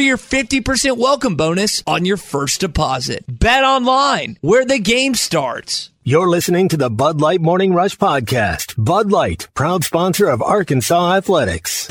[0.01, 3.23] your 50% welcome bonus on your first deposit.
[3.27, 5.89] Bet online, where the game starts.
[6.03, 8.73] You're listening to the Bud Light Morning Rush Podcast.
[8.77, 11.87] Bud Light, proud sponsor of Arkansas Athletics.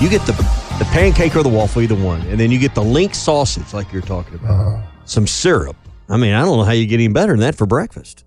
[0.00, 0.32] You get the
[0.78, 3.92] the pancake or the waffle, either one, and then you get the link sausage, like
[3.92, 4.50] you're talking about.
[4.50, 4.82] Uh-huh.
[5.04, 5.76] Some syrup.
[6.08, 8.24] I mean, I don't know how you get any better than that for breakfast.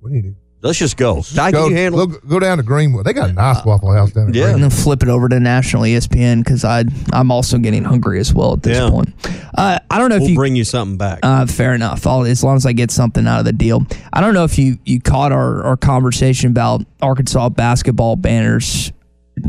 [0.00, 1.22] We need to Let's just go.
[1.22, 2.06] Ty, go, can you handle?
[2.06, 3.04] go, go down to Greenwood.
[3.06, 4.42] They got a nice Waffle House down there.
[4.48, 8.18] Yeah, and then flip it over to national ESPN because I I'm also getting hungry
[8.18, 8.90] as well at this Yeah.
[8.90, 9.12] point.
[9.56, 11.20] Uh, I don't know if We'll you bring you something back.
[11.22, 12.06] Uh, fair enough.
[12.06, 13.86] I'll, as long as I get something out of the deal.
[14.12, 18.92] I don't know if you, you caught our, our conversation about Arkansas basketball banners.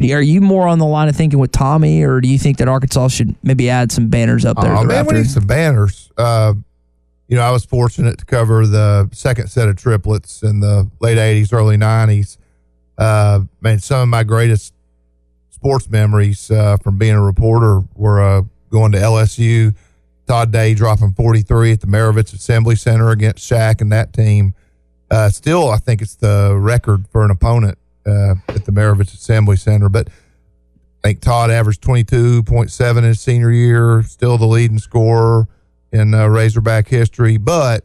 [0.02, 2.67] Are you more on the line of thinking with Tommy, or do you think that
[2.67, 4.74] Arkansas should maybe add some banners up there?
[4.76, 6.12] Oh, to the man, we need some banners.
[7.28, 11.18] You know, I was fortunate to cover the second set of triplets in the late
[11.18, 12.38] 80s, early 90s.
[12.98, 14.74] Uh, man, some of my greatest
[15.50, 19.76] sports memories uh, from being a reporter were uh, going to LSU.
[20.26, 24.54] Todd Day dropping 43 at the Maravich Assembly Center against Shaq and that team.
[25.12, 29.58] Uh, still, I think it's the record for an opponent uh, at the Maravich Assembly
[29.58, 29.90] Center.
[29.90, 30.10] But
[31.04, 35.48] I think Todd averaged 22.7 in his senior year, still the leading scorer
[35.91, 37.38] in uh, Razorback history.
[37.38, 37.84] But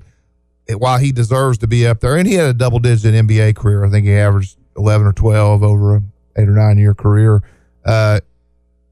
[0.67, 3.57] it, while he deserves to be up there, and he had a double digit NBA
[3.57, 6.03] career, I think he averaged 11 or 12 over a
[6.37, 7.43] eight or nine year career.
[7.85, 8.21] Uh,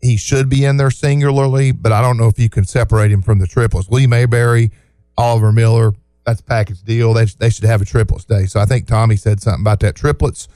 [0.03, 3.23] he should be in there singularly, but I don't know if you can separate him
[3.23, 3.89] from the triplets.
[3.91, 4.71] Lee Mayberry,
[5.17, 5.93] Oliver Miller,
[6.25, 7.13] that's package deal.
[7.13, 8.47] They, they should have a triplets day.
[8.47, 10.49] So I think Tommy said something about that triplets.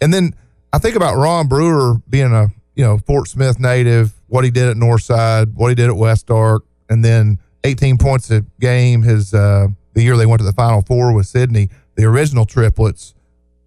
[0.00, 0.34] And then
[0.72, 4.68] I think about Ron Brewer being a you know Fort Smith native, what he did
[4.68, 9.02] at Northside, what he did at West Ark, and then 18 points a game.
[9.02, 13.14] His uh, the year they went to the Final Four with Sidney, the original triplets.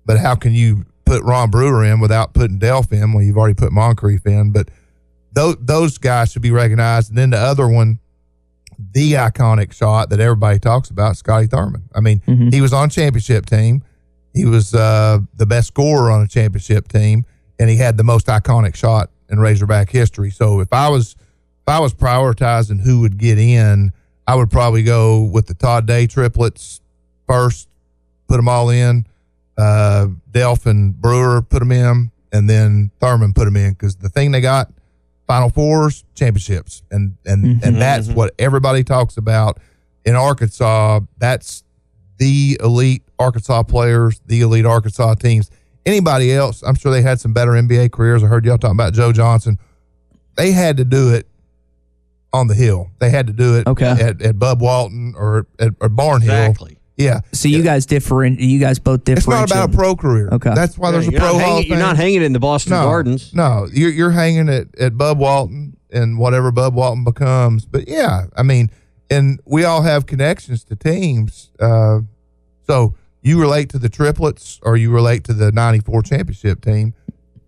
[0.05, 3.13] But how can you put Ron Brewer in without putting Delph in?
[3.13, 4.69] Well, you've already put Moncrief in, but
[5.33, 7.09] those those guys should be recognized.
[7.09, 7.99] And then the other one,
[8.93, 11.83] the iconic shot that everybody talks about, Scotty Thurman.
[11.93, 13.83] I mean, he was on championship team.
[14.33, 17.25] He was uh, the best scorer on a championship team,
[17.59, 20.29] and he had the most iconic shot in Razorback history.
[20.31, 21.15] So if I was
[21.61, 23.91] if I was prioritizing who would get in,
[24.27, 26.81] I would probably go with the Todd Day triplets
[27.27, 27.67] first,
[28.27, 29.05] put them all in.
[29.57, 34.09] Uh, Delph and Brewer put them in, and then Thurman put them in because the
[34.09, 34.71] thing they got
[35.27, 39.59] Final Fours, championships, and and and that's what everybody talks about
[40.05, 41.01] in Arkansas.
[41.17, 41.63] That's
[42.17, 45.51] the elite Arkansas players, the elite Arkansas teams.
[45.85, 48.23] Anybody else, I'm sure they had some better NBA careers.
[48.23, 49.59] I heard y'all talking about Joe Johnson.
[50.35, 51.27] They had to do it
[52.33, 52.89] on the hill.
[52.99, 53.85] They had to do it Okay.
[53.89, 56.23] at, at Bud Walton or at or Barnhill.
[56.49, 56.77] Exactly.
[56.97, 57.21] Yeah.
[57.31, 58.39] So you guys different.
[58.41, 59.19] You guys both different.
[59.43, 60.29] It's not about a pro career.
[60.33, 60.53] Okay.
[60.53, 62.71] That's why there's a you're pro not Hall hanging- you're not hanging in the Boston
[62.71, 63.33] no, Gardens.
[63.33, 67.65] No, you're you're hanging at, at Bud Walton and whatever Bud Walton becomes.
[67.65, 68.69] But yeah, I mean,
[69.09, 71.51] and we all have connections to teams.
[71.59, 72.01] Uh,
[72.67, 76.93] so you relate to the triplets or you relate to the '94 championship team.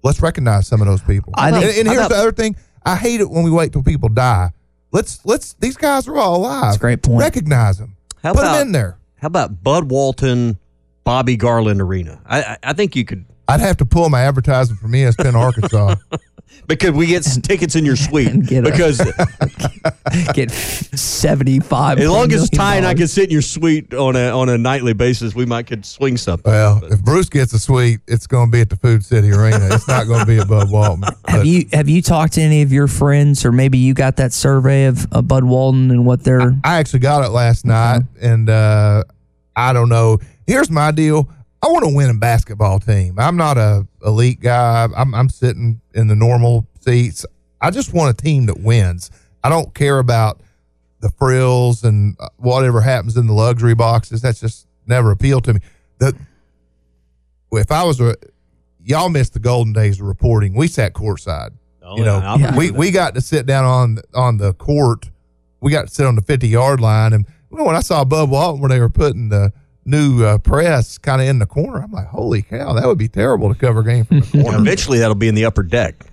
[0.02, 1.34] Let's recognize some of those people.
[1.36, 3.52] I think- and, and how here's about- the other thing: I hate it when we
[3.52, 4.52] wait till people die.
[4.92, 6.64] Let's let's these guys are all alive.
[6.64, 7.20] That's a great point.
[7.20, 7.96] Recognize them.
[8.24, 8.98] How Put about them in there.
[9.18, 10.58] How about Bud Walton,
[11.04, 12.22] Bobby Garland Arena?
[12.26, 15.96] I I, I think you could I'd have to pull my advertising from ESPN Arkansas.
[16.68, 18.28] because we get tickets in your suite.
[18.30, 18.98] and get a- because
[20.34, 22.00] get seventy five.
[22.00, 24.58] as long as Ty and I can sit in your suite on a on a
[24.58, 26.52] nightly basis, we might could swing something.
[26.52, 29.70] Well, if Bruce gets a suite, it's going to be at the Food City Arena.
[29.72, 31.04] It's not going to be above Walton.
[31.28, 34.34] Have you have you talked to any of your friends, or maybe you got that
[34.34, 36.54] survey of, of Bud Walton and what they're?
[36.64, 39.04] I actually got it last night, and uh,
[39.56, 40.20] I don't know.
[40.48, 41.30] Here's my deal.
[41.64, 43.20] I want to win a basketball team.
[43.20, 44.88] I'm not a elite guy.
[44.96, 47.26] I'm, I'm sitting in the normal seats.
[47.60, 49.12] I just want a team that wins.
[49.44, 50.42] I don't care about
[51.02, 54.22] the frills and uh, whatever happens in the luxury boxes.
[54.22, 55.60] That's just never appealed to me.
[56.00, 56.16] The
[57.52, 58.16] if I was a
[58.84, 60.54] y'all missed the golden days of reporting.
[60.54, 61.52] We sat courtside.
[61.84, 65.10] Oh, you know, yeah, we we got to sit down on on the court.
[65.60, 68.30] We got to sit on the fifty yard line, and well, when I saw Bud
[68.30, 69.52] Walton where they were putting the
[69.86, 73.08] new uh, press kind of in the corner, I'm like, holy cow, that would be
[73.08, 74.58] terrible to cover a game from the corner.
[74.60, 76.06] eventually, that'll be in the upper deck.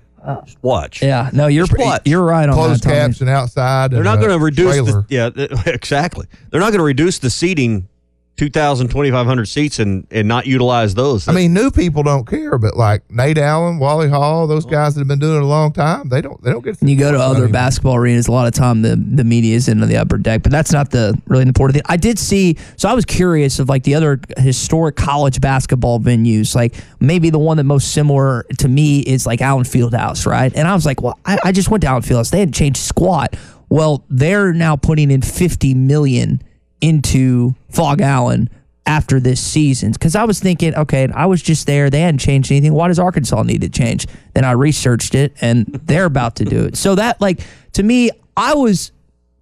[0.44, 1.00] Just watch.
[1.00, 2.02] Yeah, no, you're Just watch.
[2.04, 2.88] you're right on Closed that.
[2.88, 3.00] Tommy.
[3.00, 3.90] caption outside.
[3.92, 5.30] They're and not going to reduce the yeah
[5.66, 6.26] exactly.
[6.50, 7.88] They're not going to reduce the seating
[8.38, 11.26] 2,000, 2,500 seats and and not utilize those.
[11.26, 14.70] I mean, new people don't care, but like Nate Allen, Wally Hall, those oh.
[14.70, 16.80] guys that have been doing it a long time, they don't they don't get.
[16.80, 19.56] When you go to other mean, basketball arenas, a lot of time the the media
[19.56, 21.82] is in the upper deck, but that's not the really important thing.
[21.86, 26.54] I did see, so I was curious of like the other historic college basketball venues,
[26.54, 30.54] like maybe the one that most similar to me is like Allen Fieldhouse, right?
[30.54, 32.30] And I was like, well, I, I just went to Allen Fieldhouse.
[32.30, 33.34] They hadn't changed squat.
[33.68, 36.40] Well, they're now putting in fifty million
[36.80, 38.50] into Phog Allen
[38.86, 41.90] after this season because I was thinking, okay, I was just there.
[41.90, 42.72] They hadn't changed anything.
[42.72, 44.06] Why does Arkansas need to change?
[44.34, 46.76] Then I researched it and they're about to do it.
[46.76, 47.40] So that, like,
[47.74, 48.92] to me, I was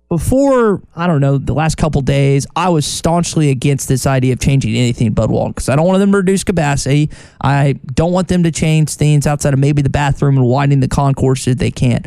[0.09, 4.41] before I don't know the last couple days, I was staunchly against this idea of
[4.41, 7.11] changing anything Bud Walton because I don't want them to reduce capacity.
[7.41, 10.89] I don't want them to change things outside of maybe the bathroom and widening the
[10.89, 12.07] concourse if they can't.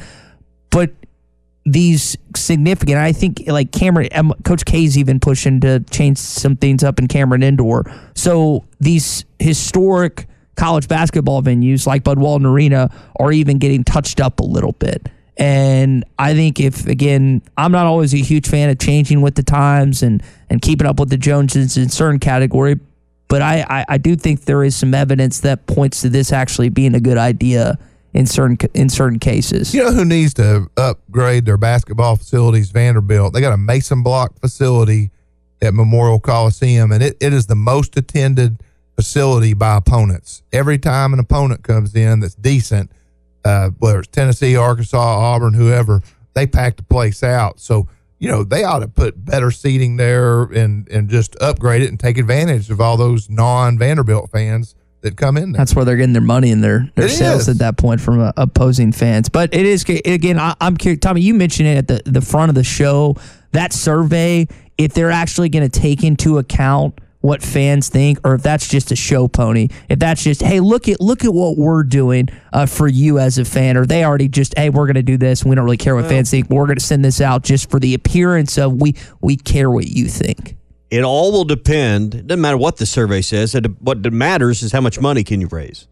[0.69, 0.91] But
[1.71, 6.83] these significant, I think like Cameron, um, Coach K's even pushing to change some things
[6.83, 7.91] up in Cameron Indoor.
[8.15, 14.39] So these historic college basketball venues like Bud Walton Arena are even getting touched up
[14.39, 15.09] a little bit.
[15.37, 19.43] And I think if again, I'm not always a huge fan of changing with the
[19.43, 22.77] times and and keeping up with the Joneses in certain category,
[23.29, 26.69] but I, I, I do think there is some evidence that points to this actually
[26.69, 27.77] being a good idea
[28.13, 29.73] in certain in certain cases.
[29.73, 32.71] You know who needs to upgrade their basketball facilities?
[32.71, 33.33] Vanderbilt.
[33.33, 35.11] They got a Mason block facility
[35.61, 38.63] at Memorial Coliseum, and it, it is the most attended
[38.95, 40.43] facility by opponents.
[40.51, 42.91] Every time an opponent comes in that's decent,
[43.45, 46.01] uh, whether it's Tennessee, Arkansas, Auburn, whoever,
[46.33, 47.59] they pack the place out.
[47.59, 51.89] So, you know, they ought to put better seating there and, and just upgrade it
[51.89, 55.59] and take advantage of all those non Vanderbilt fans that come in there.
[55.59, 57.49] That's where they're getting their money and their, their It sales is.
[57.49, 59.29] at that point from uh, opposing fans.
[59.29, 60.99] But it is, again, I, I'm curious.
[60.99, 63.15] Tommy, you mentioned it at the, the front of the show.
[63.51, 68.41] That survey, if they're actually going to take into account what fans think or if
[68.41, 71.83] that's just a show pony if that's just hey look at look at what we're
[71.83, 75.03] doing uh, for you as a fan or they already just hey we're going to
[75.03, 77.43] do this we don't really care what fans think we're going to send this out
[77.43, 80.55] just for the appearance of we we care what you think
[80.89, 82.15] It all will depend.
[82.15, 83.55] It doesn't matter what the survey says.
[83.79, 85.87] What matters is how much money can you raise.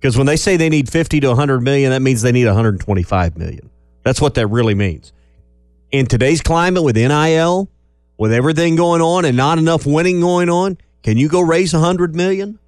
[0.00, 3.36] Because when they say they need 50 to 100 million, that means they need 125
[3.38, 3.70] million.
[4.02, 5.12] That's what that really means.
[5.92, 7.68] In today's climate with NIL,
[8.16, 12.16] with everything going on and not enough winning going on, can you go raise 100
[12.16, 12.58] million?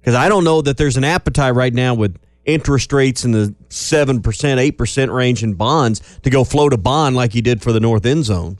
[0.00, 3.54] Because I don't know that there's an appetite right now with interest rates in the
[3.68, 7.80] 7%, 8% range in bonds to go float a bond like you did for the
[7.80, 8.58] North End Zone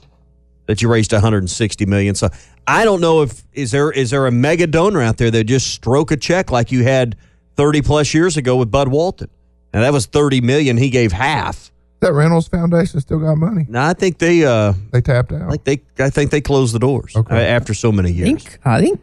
[0.69, 2.13] that you raised 160 million.
[2.13, 2.29] So
[2.67, 5.73] I don't know if is there is there a mega donor out there that just
[5.73, 7.15] stroke a check like you had
[7.55, 9.31] 30 plus years ago with Bud Walton.
[9.73, 10.77] And that was 30 million.
[10.77, 11.71] He gave half.
[12.01, 13.65] That Reynolds Foundation still got money.
[13.67, 15.49] No, I think they uh they tapped out.
[15.49, 18.27] Like they I think they closed the doors uh, after so many I years.
[18.43, 19.01] think I think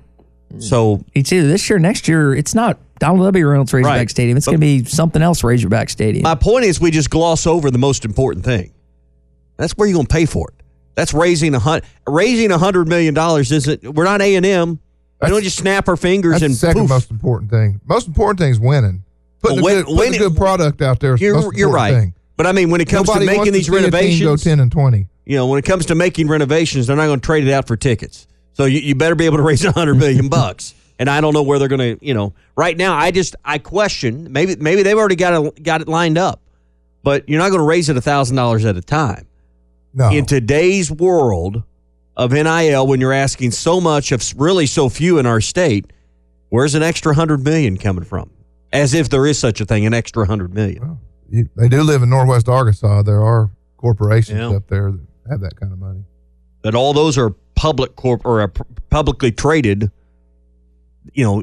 [0.61, 3.45] so it's either this year or next year it's not Donald W.
[3.49, 4.11] Reynolds Razorback Right.
[4.11, 7.45] Stadium it's going to be something else Razorback Stadium My point is, we just gloss
[7.45, 8.73] over the most important thing.
[9.57, 10.56] That's where you're going to pay for it.
[10.97, 11.85] That's raising a hundred.
[12.09, 13.85] Raising a hundred million dollars isn't.
[13.85, 14.81] We're not A and M.
[15.23, 16.89] We don't just snap our fingers That's and the second poof.
[16.91, 17.81] most important thing.
[17.87, 19.05] Most important thing is winning.
[19.41, 21.71] Putting, Well, a, good, putting a good product out there is the You're, most you're
[21.71, 21.95] right.
[21.95, 22.15] thing.
[22.37, 24.71] But I mean, when it comes Nobody to making these team renovations, go ten and
[24.73, 25.07] twenty.
[25.25, 27.67] you know, when it comes to making renovations, they're not going to trade it out
[27.67, 28.27] for tickets.
[28.55, 30.75] So you, you better be able to raise a hundred million bucks.
[30.99, 32.95] And I don't know where they're going to, you know, right now.
[32.97, 36.41] I just I question maybe maybe they've already got it got it lined up,
[37.03, 39.27] but you're not going to raise it a thousand dollars at a time.
[39.97, 40.11] No.
[40.11, 41.63] In today's world
[42.19, 45.91] of NIL, when you're asking so much of really so few in our state,
[46.51, 48.31] where's an extra hundred million coming from?
[48.75, 50.99] As if there is such a thing, an extra hundred million.
[51.31, 53.03] You, they do live in Northwest Arkansas.
[53.03, 54.51] There are corporations Yeah.
[54.57, 56.05] up there that have that kind of money.
[56.61, 58.49] But all those are public corp or uh,
[58.91, 59.91] publicly traded.
[61.15, 61.43] You know,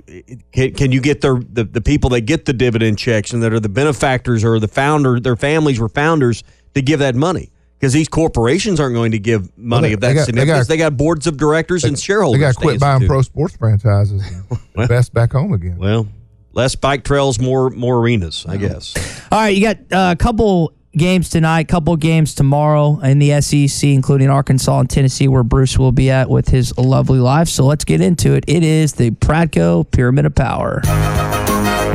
[0.51, 3.51] can, can you get their the, the people that get the dividend checks and that
[3.51, 6.43] are the benefactors or the founder, their families were founders
[6.75, 7.49] to give that money?
[7.83, 10.59] Because these corporations aren't going to give money they- of that they got- they significance.
[10.59, 12.39] got- They got, boards of directors and shareholders.
[12.39, 15.75] They got to quit buying answer pro sports franchises and invest back home again.
[15.79, 16.07] Well,
[16.53, 18.93] less bike trails, more more arenas, I guess.
[19.29, 23.89] All right, you got uh, a couple games tonight, couple games tomorrow in the SEC,
[23.89, 27.49] including Arkansas and Tennessee, where Bruce will be at with his lovely life.
[27.49, 28.45] So let's get into it.
[28.47, 30.81] It is the Pradco Pyramid of Power.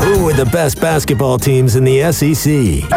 [0.09, 2.35] Who are the best basketball teams in the SEC?
[2.35, 2.89] SEC!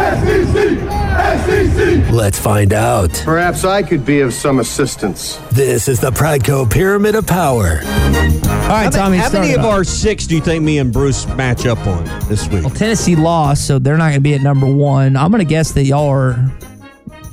[1.43, 2.09] SEC!
[2.09, 3.11] Let's find out.
[3.25, 5.35] Perhaps I could be of some assistance.
[5.51, 7.81] This is the Pradco Pyramid of Power.
[7.81, 9.17] All right, how Tommy.
[9.17, 9.73] How many of off.
[9.73, 12.63] our six do you think me and Bruce match up on this week?
[12.63, 15.17] Well, Tennessee lost, so they're not going to be at number one.
[15.17, 16.49] I'm going to guess that y'all are.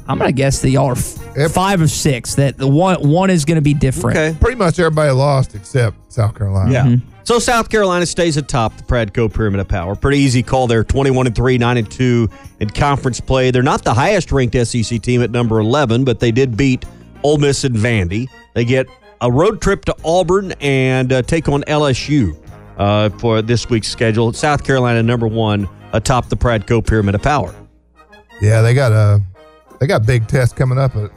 [0.09, 2.35] I'm going to guess that y'all are f- five of six.
[2.37, 4.17] That the one one is going to be different.
[4.17, 4.37] Okay.
[4.41, 6.73] Pretty much everybody lost except South Carolina.
[6.73, 6.97] Yeah.
[7.25, 9.95] So South Carolina stays atop the Pradco Pyramid of Power.
[9.95, 10.83] Pretty easy call there.
[10.83, 12.29] 21 and 3, 9 and 2
[12.61, 13.51] in conference play.
[13.51, 16.87] They're not the highest ranked SEC team at number 11, but they did beat
[17.23, 18.29] Ole Miss and Vandy.
[18.55, 18.87] They get
[19.21, 22.35] a road trip to Auburn and uh, take on LSU
[22.79, 24.33] uh, for this week's schedule.
[24.33, 27.55] South Carolina number 1 atop the Pradco Pyramid of Power.
[28.41, 29.21] Yeah, they got a
[29.81, 31.11] they got big tests coming up at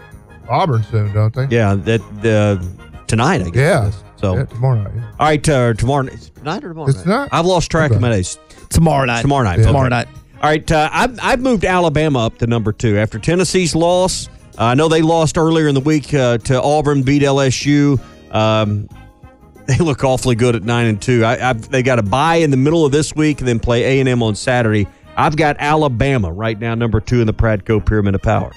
[0.49, 1.47] Auburn soon, don't they?
[1.49, 3.55] Yeah, that uh, tonight I guess.
[3.55, 3.91] Yeah.
[4.17, 4.93] So Yeah, tomorrow night.
[5.19, 7.03] all right, uh, tomorrow night, tonight or tomorrow It's night?
[7.03, 7.29] tonight?
[7.31, 8.37] I've lost track of my days.
[8.69, 9.21] Tomorrow night.
[9.21, 9.59] Tomorrow night.
[9.59, 9.65] Yeah.
[9.65, 9.95] Tomorrow Okay.
[9.95, 10.07] night.
[10.35, 14.27] All right, uh, I've, I've moved Alabama up to number two after Tennessee's loss.
[14.57, 17.99] Uh, I know they lost earlier in the week uh, to Auburn, beat LSU.
[18.33, 18.87] Um,
[19.67, 21.23] they look awfully good at nine and two.
[21.23, 23.83] I, I've, they got a bye in the middle of this week and then play
[23.97, 24.87] A and M on Saturday.
[25.17, 28.51] I've got Alabama right now, number two in the Pradco Pyramid of Power.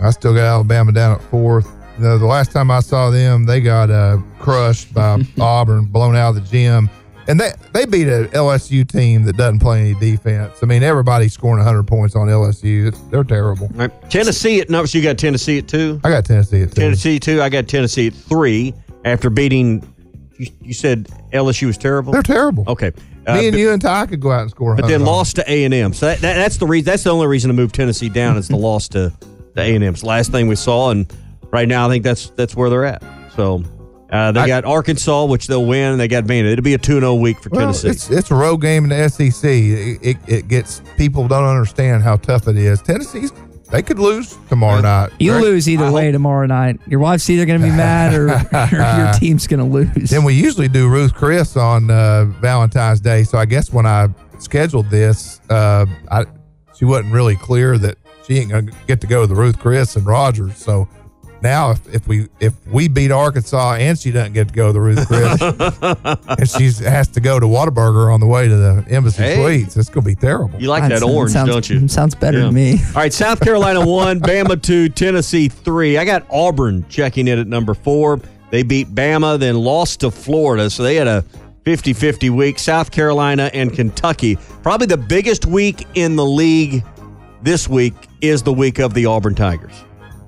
[0.00, 1.68] I still got Alabama down at fourth.
[1.98, 6.16] You know, the last time I saw them, they got uh, crushed by Auburn, blown
[6.16, 6.88] out of the gym.
[7.28, 10.58] And they, they beat a LSU team that doesn't play any defense.
[10.62, 12.88] I mean, everybody's scoring 100 points on LSU.
[12.88, 13.68] It's, they're terrible.
[13.74, 14.86] Right, Tennessee at number.
[14.86, 16.00] So you got Tennessee at two.
[16.02, 16.80] I got Tennessee at two.
[16.80, 17.42] Tennessee two.
[17.42, 18.74] I got Tennessee at three
[19.04, 19.86] after beating.
[20.38, 22.12] You, you said LSU was terrible.
[22.12, 22.64] They're terrible.
[22.66, 22.92] Okay.
[23.26, 24.74] Uh, Me and but- you and Ty could go out and score.
[24.76, 25.92] but then lost to A and M.
[25.92, 26.86] So that, that, that's the reason.
[26.86, 29.12] That's the only reason to move Tennessee down is the loss to
[29.54, 30.02] the A and M's.
[30.02, 31.12] Last thing we saw, and
[31.50, 33.02] right now I think that's that's where they're at.
[33.36, 33.62] So
[34.10, 35.92] uh, they I- got Arkansas, which they'll win.
[35.92, 36.46] and They got Maine.
[36.46, 37.88] It'll be a two and zero week for Well, Tennessee.
[37.90, 39.44] it's it's a road game in the SEC.
[39.50, 42.80] It, it, it gets people don't understand how tough it is.
[42.82, 43.32] Tennessee's
[43.70, 45.10] they could lose tomorrow night.
[45.18, 46.80] You Greg, lose either I way tomorrow night.
[46.86, 50.10] Your wife's either going to be mad or, or your team's going to lose.
[50.10, 53.22] Then we usually do Ruth Chris on uh, Valentine's Day.
[53.22, 54.08] So I guess when I
[54.38, 56.24] scheduled this, uh, I
[56.76, 59.96] she wasn't really clear that she ain't gonna get to go to the Ruth Chris
[59.96, 60.56] and Rogers.
[60.56, 60.88] So
[61.42, 64.72] now if, if we if we beat Arkansas and she doesn't get to go to
[64.72, 65.40] the Ruth Chris
[66.38, 69.36] and she has to go to Whataburger on the way to the Embassy Hey.
[69.36, 70.60] Suites, it's gonna be terrible.
[70.60, 71.88] you like That that orange, sounds- don't you?
[71.88, 72.44] Sounds better Yeah.
[72.46, 72.72] to me.
[72.88, 75.98] All right, South Carolina one, Bama two, Tennessee three.
[75.98, 78.20] I got Auburn checking in at number four.
[78.50, 80.68] They beat Bama, then lost to Florida.
[80.70, 81.24] So they had a
[81.64, 82.58] 50 50 week.
[82.58, 84.36] South Carolina and Kentucky.
[84.62, 86.82] Probably the biggest week in the league
[87.42, 89.72] this week is the week of the Auburn Tigers.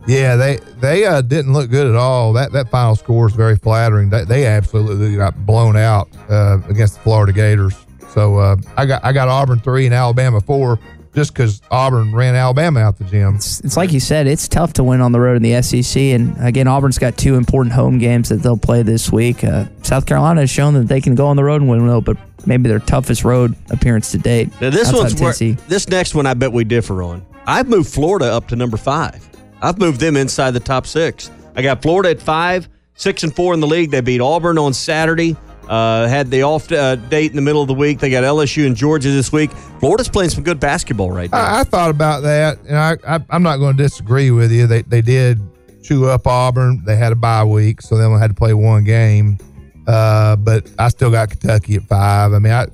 [0.07, 2.33] Yeah, they they uh, didn't look good at all.
[2.33, 4.11] That that final score is very flattering.
[4.11, 7.75] They, they absolutely got blown out uh, against the Florida Gators.
[8.11, 10.79] So uh, I got I got Auburn three and Alabama four,
[11.15, 13.37] just because Auburn ran Alabama out the gym.
[13.37, 15.97] It's, it's like you said, it's tough to win on the road in the SEC.
[15.97, 19.45] And again, Auburn's got two important home games that they'll play this week.
[19.45, 22.17] Uh, South Carolina has shown that they can go on the road and win, but
[22.47, 24.49] maybe their toughest road appearance to date.
[24.61, 27.25] Now this outside one's where, this next one I bet we differ on.
[27.47, 29.29] I've moved Florida up to number five.
[29.63, 31.31] I've moved them inside the top six.
[31.55, 33.91] I got Florida at five, six and four in the league.
[33.91, 35.37] They beat Auburn on Saturday.
[35.69, 38.01] Uh, had the off uh, date in the middle of the week.
[38.01, 39.53] They got LSU and Georgia this week.
[39.79, 41.39] Florida's playing some good basketball right now.
[41.39, 44.67] I, I thought about that, and I, I I'm not going to disagree with you.
[44.67, 45.41] They they did
[45.83, 46.83] chew up Auburn.
[46.85, 49.39] They had a bye week, so they only had to play one game.
[49.87, 52.33] Uh, but I still got Kentucky at five.
[52.33, 52.67] I mean, I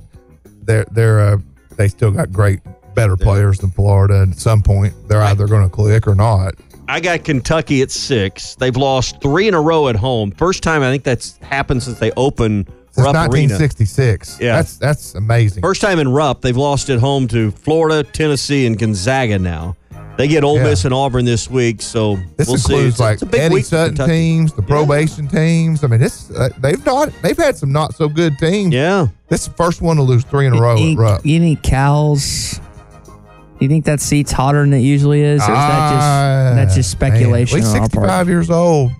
[0.63, 1.37] they're they're uh,
[1.77, 2.59] they still got great
[2.95, 4.21] better players than Florida.
[4.23, 6.55] And at some point, they're either going to click or not.
[6.89, 8.55] I got Kentucky at six.
[8.55, 10.31] They've lost three in a row at home.
[10.31, 13.53] First time I think that's happened since they opened Since Rupp Arena.
[13.53, 14.39] 1966.
[14.41, 14.55] Yeah.
[14.55, 15.61] that's that's amazing.
[15.61, 19.75] First time in Rupp, they've lost at home to Florida, Tennessee, and Gonzaga now.
[20.17, 20.63] They get Ole Yeah.
[20.63, 22.75] Miss and Auburn this week, so This we'll see.
[22.87, 25.81] It's like it's Eddie Sutton teams, the probation teams.
[25.83, 28.73] I mean, this uh, they've not they've had some not so good teams.
[28.73, 31.25] Yeah, this is the first one to lose three in a row you, at Rupp.
[31.25, 31.63] you think
[33.59, 33.61] Cal's?
[33.61, 36.95] You think that seat's hotter than it usually is, or is that just that's just
[36.95, 38.27] Ah, man, speculation He's on our 65 part?
[38.27, 38.91] years old.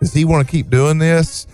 [0.00, 1.46] Does he want to keep doing this?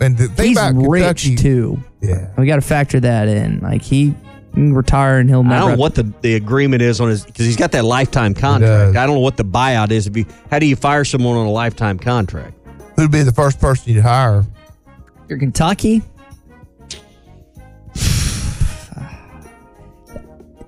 [0.00, 1.82] And the thing He's about rich Kentucky, too.
[2.00, 3.60] Yeah, we got to factor that in.
[3.60, 4.14] Like he
[4.54, 5.54] can retire and he'll never.
[5.54, 8.32] I don't know what the, the agreement is on his because he's got that lifetime
[8.32, 8.96] contract.
[8.96, 10.06] I don't know what the buyout is.
[10.06, 12.56] If you, how do you fire someone on a lifetime contract?
[12.96, 14.44] who'd be the first person you'd hire?
[15.28, 16.02] You're Kentucky.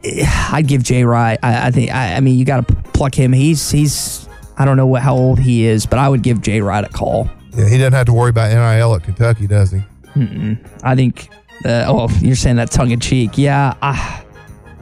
[0.52, 1.38] I'd give Jay Wright.
[1.42, 1.90] I, I think.
[1.92, 3.32] I, I mean, you got to pluck him.
[3.32, 4.28] He's he's.
[4.56, 6.88] I don't know what how old he is, but I would give Jay Wright a
[6.88, 7.30] call.
[7.56, 9.82] Yeah, he doesn't have to worry about NIL at Kentucky, does he?
[10.14, 10.58] Mm-mm.
[10.82, 11.28] I think.
[11.64, 13.38] Uh, oh, you're saying that tongue in cheek.
[13.38, 13.74] Yeah.
[13.80, 14.24] I,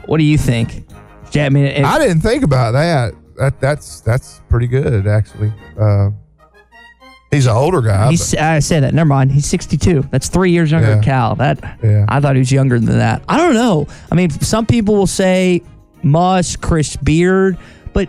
[0.06, 0.84] what do you think?
[1.34, 3.14] I mean, it- I didn't think about that.
[3.36, 5.52] That that's that's pretty good actually.
[5.78, 6.10] Uh,
[7.30, 8.10] he's an older guy.
[8.10, 8.94] He's, I say that.
[8.94, 9.32] Never mind.
[9.32, 10.02] He's 62.
[10.10, 11.36] That's three years younger than Cal.
[11.36, 12.04] That Yeah.
[12.08, 13.22] I thought he was younger than that.
[13.28, 13.86] I don't know.
[14.10, 15.62] I mean, some people will say
[16.02, 17.58] Muss, Chris Beard,
[17.92, 18.08] but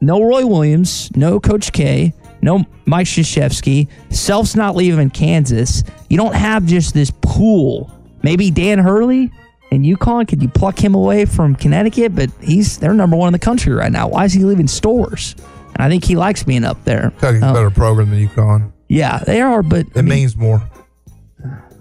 [0.00, 3.88] no Roy Williams, no Coach K, no Mike Krzyzewski.
[4.10, 5.82] Self's not leaving Kansas.
[6.08, 7.90] You don't have just this pool.
[8.22, 9.30] Maybe Dan Hurley
[9.70, 10.28] and UConn.
[10.28, 12.14] Could you pluck him away from Connecticut?
[12.14, 14.08] But he's they're number one in the country right now.
[14.08, 15.34] Why is he leaving Storrs?
[15.78, 17.10] And I think he likes being up there.
[17.18, 18.72] Kentucky's a Uh, better program than UConn.
[18.88, 20.62] yeah, they are, but It means more.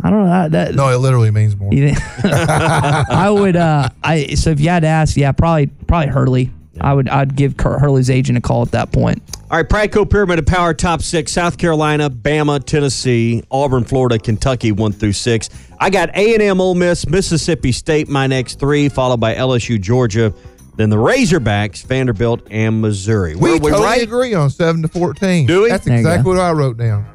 [0.03, 0.51] I don't know that.
[0.51, 1.73] that No, it literally means more.
[1.73, 3.55] you think- I would.
[3.55, 6.51] Uh, I so if you had to ask, yeah, probably probably Hurley.
[6.81, 7.07] I would.
[7.07, 9.23] I'd give Kurt Hurley's agent a call at that point.
[9.49, 14.73] All right, Pradco Pyramid of Power top six: South Carolina, Bama, Tennessee, Auburn, Florida, Kentucky,
[14.73, 15.49] one through six.
[15.79, 19.79] I got A and M, Ole Miss, Mississippi State, my next three, followed by LSU,
[19.79, 20.33] Georgia,
[20.77, 23.35] then the Razorbacks, Vanderbilt, and Missouri.
[23.35, 24.01] We Were totally right?
[24.01, 25.45] agree on seven to fourteen.
[25.47, 25.69] Do we?
[25.69, 27.05] That's There exactly what I wrote down.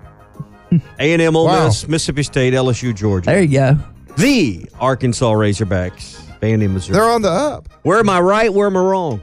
[0.98, 1.66] A and M, Ole Wow.
[1.66, 3.26] Miss, Mississippi State, LSU, Georgia.
[3.26, 3.78] There you go.
[4.16, 6.94] The Arkansas Razorbacks, Vandy, Missouri.
[6.94, 7.68] They're on the up.
[7.82, 8.52] Where am I right?
[8.52, 9.20] Where am I wrong?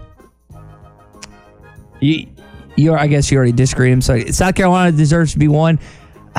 [2.00, 2.28] You,
[2.76, 3.92] you are, I guess you already disagreed.
[3.94, 4.32] I'm sorry.
[4.32, 5.80] South Carolina deserves to be one.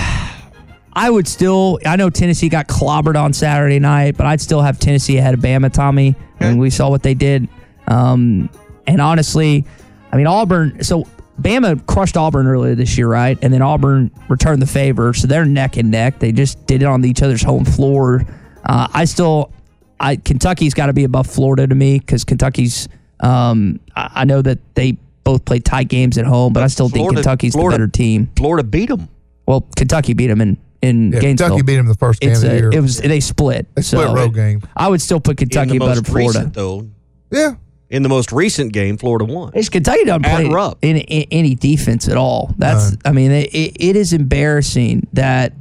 [0.93, 1.79] I would still.
[1.87, 5.41] I know Tennessee got clobbered on Saturday night, but I'd still have Tennessee ahead of
[5.41, 5.73] Bama.
[5.73, 7.49] Tommy, and we saw what they did.
[7.89, 8.51] Um,
[8.87, 9.65] and honestly,
[10.13, 10.83] I mean Auburn.
[10.85, 11.05] So
[11.41, 13.39] Bama crushed Auburn earlier this year, right?
[13.43, 16.19] And then Auburn returned the favor, so they're neck and neck.
[16.19, 18.25] They just did it on each other's home floor.
[18.65, 19.53] Uh, I still,
[20.01, 22.89] I Kentucky's got to be above Florida to me because Kentucky's.
[23.21, 26.89] Um, I, I know that they both play tight games at home, but I still
[26.89, 28.31] think Kentucky's Florida- the better team.
[28.37, 29.09] Florida beat them.
[29.47, 31.49] Well, Kentucky beat them in in Yeah, Gainesville.
[31.49, 32.71] Kentucky beat them the first game It's of the a- year.
[32.73, 33.67] It was they split.
[33.75, 34.63] They split so road game.
[34.77, 36.39] I would still put Kentucky in the better most Florida.
[36.39, 36.89] recent, though.
[37.31, 37.55] Yeah.
[37.91, 39.53] In the most recent game, Florida won.
[39.55, 40.79] It's Kentucky doesn't play Rupp.
[40.83, 42.55] in, in any defense at all.
[42.59, 45.55] That's I mean it, it, it is embarrassing that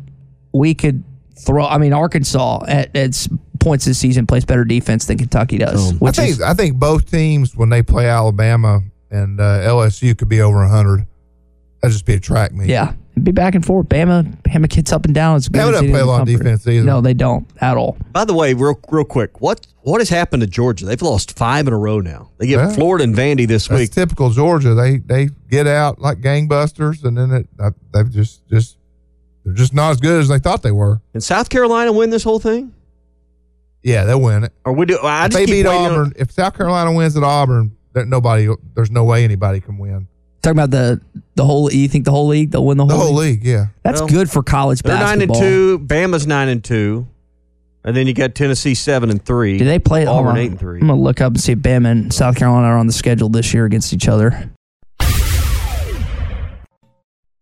[0.52, 1.06] we could
[1.40, 1.66] throw.
[1.66, 3.28] I mean Arkansas at, at
[3.60, 5.94] points this season plays better defense than Kentucky does.
[5.94, 10.18] I which think is I think both teams when they play Alabama and uh, LSU
[10.18, 11.08] could be over hundred.
[11.82, 12.68] That'd just be a track meet.
[12.70, 13.88] yeah, it'd be back and forth.
[13.88, 15.38] Bama Bama kicks up and down.
[15.38, 16.43] It's good Bama as doesn't play a lot of comfort.
[16.43, 16.86] defense either.
[16.86, 17.97] No, they don't at all.
[18.11, 20.86] By the way, real real quick, what what has happened to Georgia?
[20.86, 22.30] They've lost five in a row now.
[22.38, 22.70] They get Yeah.
[22.74, 23.91] Florida and Vandy this That's week.
[23.91, 24.74] typical Georgia.
[24.74, 28.78] They they get out like gangbusters, and then it, uh, they've just just
[29.45, 31.01] they're just not as good as they thought they were.
[31.13, 32.74] And South Carolina win this whole thing?
[33.84, 34.51] Yeah, they'll win it.
[34.65, 34.97] Or we do?
[34.97, 38.05] I if just they beat waiting on- Auburn, if South Carolina wins at Auburn, there,
[38.05, 40.07] nobody, there's no way anybody can win
[40.42, 41.02] Talking about the
[41.36, 41.72] the whole.
[41.72, 42.52] You think the whole league?
[42.52, 43.44] They'll win the the whole, whole league.
[43.44, 45.42] Yeah, That's Well, good for college They're nine and basketball.
[45.42, 45.80] two.
[45.80, 47.08] Bama's nine and two,
[47.84, 49.58] and then you got Tennessee seven and three.
[49.58, 50.38] Do they play hold Auburn on.
[50.38, 50.80] eight and three?
[50.80, 53.30] I'm gonna look up and see if Bama and South Carolina are on the schedule
[53.30, 54.52] this year against each other.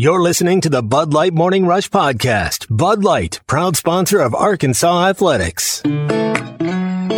[0.00, 2.66] You're listening to the Bud Light Morning Rush Podcast.
[2.74, 5.82] Bud Light, proud sponsor of Arkansas Athletics.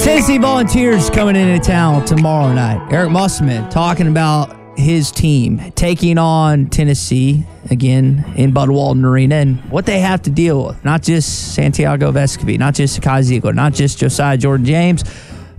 [0.02, 2.92] Tennessee Volunteers coming into town tomorrow night.
[2.92, 9.60] Eric Musselman talking about his team taking on Tennessee again in Bud Walton Arena and
[9.70, 10.84] what they have to deal with.
[10.84, 15.04] Not just Santiago Vescovi, not just Zakai Zeigler, not just Josiah Jordan James,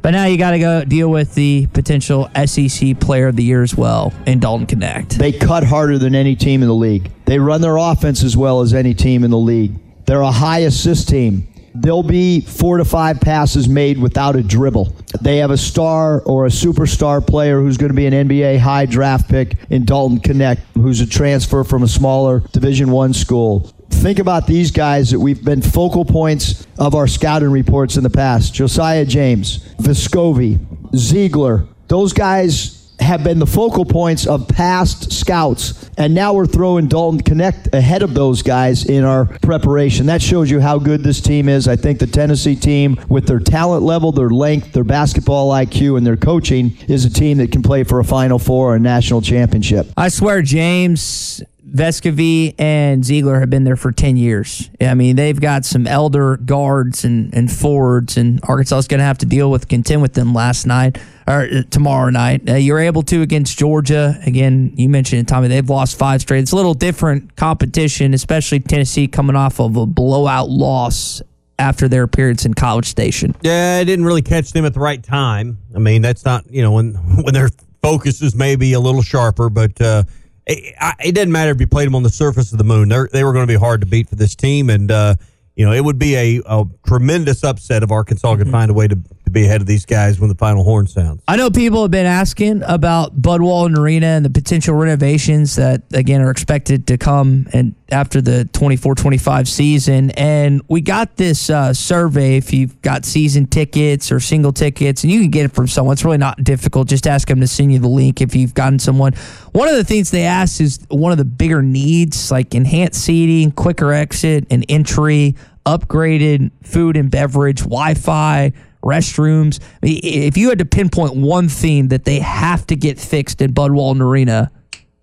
[0.04, 3.64] but now you got to go deal with the potential SEC Player of the Year
[3.64, 5.14] as well in Dalton Knecht.
[5.14, 7.10] They cut harder than any team in the league.
[7.26, 9.74] They run their offense as well as any team in the league.
[10.06, 11.48] They're a high assist team.
[11.74, 14.94] There'll be four to five passes made without a dribble.
[15.22, 18.86] They have a star or a superstar player who's going to be an NBA high
[18.86, 23.72] draft pick in Dalton Knecht, who's a transfer from a smaller Division One school.
[24.04, 28.10] Think about these guys that we've been focal points of our scouting reports in the
[28.10, 28.54] past.
[28.54, 30.58] Josiah James, Vescovi,
[30.92, 31.70] Zeigler.
[31.88, 35.90] Those guys have been the focal points of past scouts.
[35.98, 40.08] And now we're throwing Dalton Knecht ahead of those guys in our preparation.
[40.08, 41.70] That shows you how good this team is.
[41.70, 46.06] I think the Tennessee team, with their talent level, their length, their basketball IQ, and
[46.06, 49.22] their coaching, is a team that can play for a Final Four or a national
[49.22, 49.88] championship.
[49.96, 51.42] I swear, James,
[51.74, 54.70] Vescovi, and Zeigler have been there for 10 years.
[54.80, 59.06] I mean, they've got some elder guards and, and forwards, and Arkansas is going to
[59.06, 62.48] have to deal with, contend with them last night or uh, tomorrow night.
[62.48, 64.20] Uh, you're able to against Georgia.
[64.26, 66.40] Again, you mentioned it, Tommy, they've lost five straight.
[66.40, 71.24] It's a little different competition, especially Tennessee coming off of a blowout loss
[71.58, 73.36] after their appearance in College Station.
[73.42, 75.58] Yeah, I didn't really catch them at the right time.
[75.76, 76.94] I mean, that's not you know when
[77.24, 77.50] when their
[77.82, 80.04] focus is maybe a little sharper, but uh,
[80.46, 82.90] it, I, it doesn't matter if you played them on the surface of the moon.
[82.90, 85.16] They're, they were going to be hard to beat for this team, and uh,
[85.56, 88.88] you know it would be a, a tremendous upset if Arkansas could find a way
[88.88, 91.22] to to be ahead of these guys when the final horn sounds.
[91.28, 95.84] I know people have been asking about Bud Walton Arena and the potential renovations that
[95.94, 100.12] again are expected to come and after the 24-25 season.
[100.12, 105.12] And we got this uh, survey if you've got season tickets or single tickets, and
[105.12, 105.94] you can get it from someone.
[105.94, 106.88] It's really not difficult.
[106.88, 109.14] Just ask them to send you the link if you've gotten someone.
[109.52, 113.52] One of the things they asked is one of the bigger needs, like enhanced seating,
[113.52, 118.52] quicker exit and entry, upgraded food and beverage, Wi-Fi
[118.84, 119.60] restrooms.
[119.82, 123.72] If you had to pinpoint one thing that they have to get fixed in Bud
[123.72, 124.52] Walton Arena,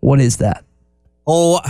[0.01, 0.65] what is that?
[1.27, 1.61] Oh,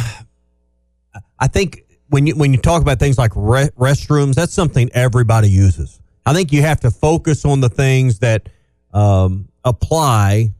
[1.38, 5.48] I think when you when you talk about things like re- restrooms, that's something everybody
[5.48, 6.00] uses.
[6.26, 8.48] I think you have to focus on the things that
[8.92, 10.52] um, apply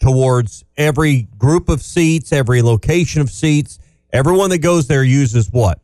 [0.00, 3.78] towards every group of seats, every location of seats.
[4.12, 5.80] Everyone that goes there uses what?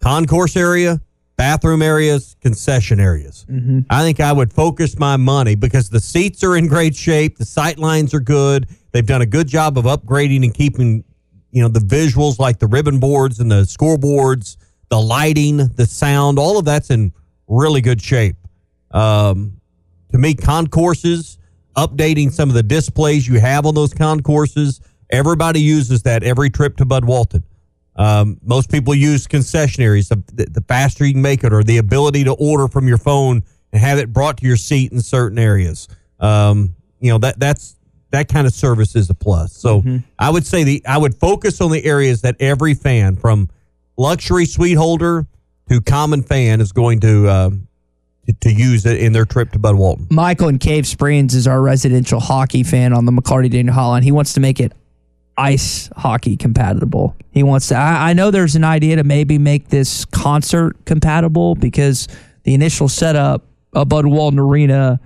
[0.00, 1.00] Concourse area,
[1.36, 3.46] bathroom areas, concession areas.
[3.48, 3.80] Mm-hmm.
[3.90, 7.44] I think I would focus my money because the seats are in great shape, the
[7.44, 8.68] sight lines are good.
[8.92, 11.04] They've done a good job of upgrading and keeping,
[11.50, 14.56] you know, the visuals like the ribbon boards and the scoreboards,
[14.88, 17.12] the lighting, the sound, all of that's in
[17.46, 18.36] really good shape.
[18.90, 19.60] Um,
[20.12, 21.38] to me, concourses,
[21.76, 24.80] updating some of the displays you have on those concourses.
[25.10, 27.44] Everybody uses that every trip to Bud Walton.
[27.96, 30.08] Um, most people use concessionaries.
[30.08, 33.42] The, the faster you can make it, or the ability to order from your phone
[33.72, 35.88] and have it brought to your seat in certain areas.
[36.20, 37.76] Um, you know that that's
[38.10, 39.52] that kind of service is a plus.
[39.52, 39.82] So
[40.18, 43.48] I would say the I would focus on the areas that every fan, from
[43.96, 45.26] luxury suite holder
[45.68, 47.68] to common fan, is going to um,
[48.40, 50.06] to, use it in their trip to Bud Walton.
[50.10, 54.02] Michael in Cave Springs is our residential hockey fan on the McLarty Daniel Hotline.
[54.02, 54.72] He wants to make it
[55.36, 57.16] ice hockey compatible.
[57.30, 57.76] He wants to.
[57.76, 62.08] I, I know there's an idea to maybe make this concert compatible because
[62.44, 65.00] the initial setup of Bud Walton Arena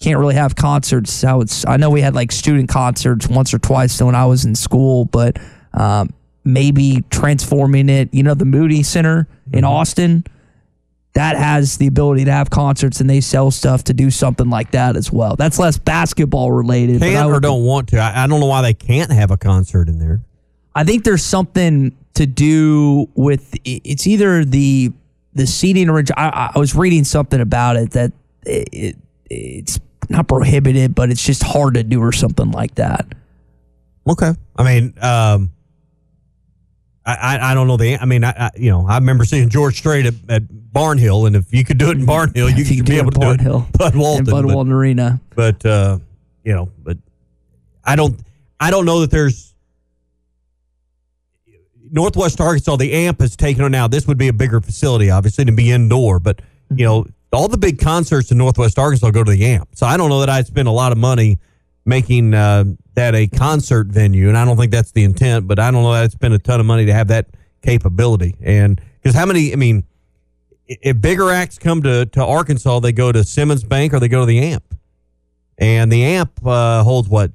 [0.00, 1.22] can't really have concerts.
[1.22, 1.66] How it's.
[1.66, 5.04] I know we had like student concerts once or twice when I was in school,
[5.06, 5.38] but
[5.74, 6.10] um,
[6.44, 8.12] maybe transforming it.
[8.12, 10.24] You know, the Moody Center in Austin
[11.14, 14.70] that has the ability to have concerts and they sell stuff to do something like
[14.70, 15.36] that as well.
[15.36, 17.02] That's less basketball related.
[17.02, 17.98] I Can't or don't want to.
[17.98, 20.22] I, I don't know why they can't have a concert in there.
[20.74, 24.92] I think there's something to do with it's either the
[25.34, 26.18] the seating arrangement.
[26.18, 28.12] I, I was reading something about it that
[28.46, 28.96] it, it
[29.28, 33.06] it's not prohibited, but it's just hard to do or something like that.
[34.08, 34.32] Okay.
[34.56, 35.52] I mean, um,
[37.04, 37.98] I, I, I don't know the.
[37.98, 41.36] I mean, I, I you know I remember seeing George Strait at, at Barnhill, and
[41.36, 43.40] if you could do it in Barnhill, you you could be able to do it
[43.40, 44.24] Barnhill in Bud Walton.
[44.24, 45.20] Bud but- Walton Arena.
[45.34, 45.98] but uh,
[46.44, 46.98] you know, but
[47.84, 48.18] I don't,
[48.60, 49.54] I don't know that there's
[51.90, 52.76] Northwest Arkansas.
[52.76, 53.88] The AMP has taken on now.
[53.88, 56.40] This would be a bigger facility, obviously, to be indoor, but
[56.74, 59.68] you know, all the big concerts in Northwest Arkansas go to the AMP.
[59.74, 61.38] So I don't know that I'd spend a lot of money
[61.84, 62.64] making uh,
[62.94, 65.46] that a concert venue, and I don't think that's the intent.
[65.46, 67.26] But I don't know that I'd spend a ton of money to have that
[67.62, 68.36] capability.
[68.40, 69.52] And because how many?
[69.52, 69.84] I mean,
[70.66, 74.20] if bigger acts come to to Arkansas, they go to Simmons Bank or they go
[74.20, 74.64] to the AMP
[75.58, 77.30] and the amp uh, holds what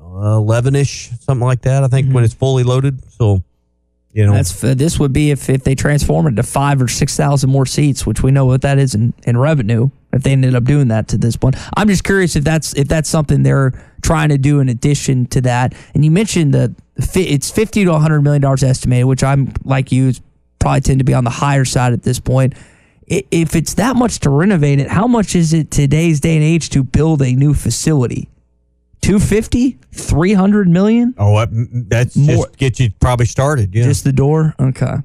[0.00, 1.84] eleven ish, something like that.
[1.84, 3.00] I think when it's fully loaded.
[3.12, 3.42] So,
[4.12, 7.16] you know, That's this would be if, if they transform it to five or six
[7.16, 9.90] thousand more seats, which we know what that is in, in revenue.
[10.12, 12.88] If they ended up doing that to this point, I'm just curious if that's if
[12.88, 15.74] that's something they're trying to do in addition to that.
[15.94, 19.92] And you mentioned the fi- it's fifty to 100 million dollars estimated, which I'm like
[19.92, 20.12] you
[20.58, 22.54] probably tend to be on the higher side at this point.
[23.06, 26.70] If it's that much to renovate it, how much is it today's day and age
[26.70, 28.28] to build a new facility?
[29.02, 31.48] 250 300 million oh, that-
[31.88, 33.74] that's More- just get you probably started.
[33.74, 33.84] Yeah.
[33.84, 34.96] just the door okay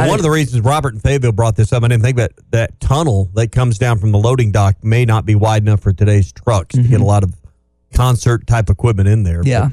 [0.00, 2.16] And I one of the reasons Robert and Fayetteville brought this up, I didn't think
[2.16, 5.80] that that tunnel that comes down from the loading dock may not be wide enough
[5.80, 7.34] for today's trucks to get a lot of
[7.94, 9.40] concert type equipment in there.
[9.40, 9.48] Mm-hmm.
[9.48, 9.68] Yeah.
[9.68, 9.72] But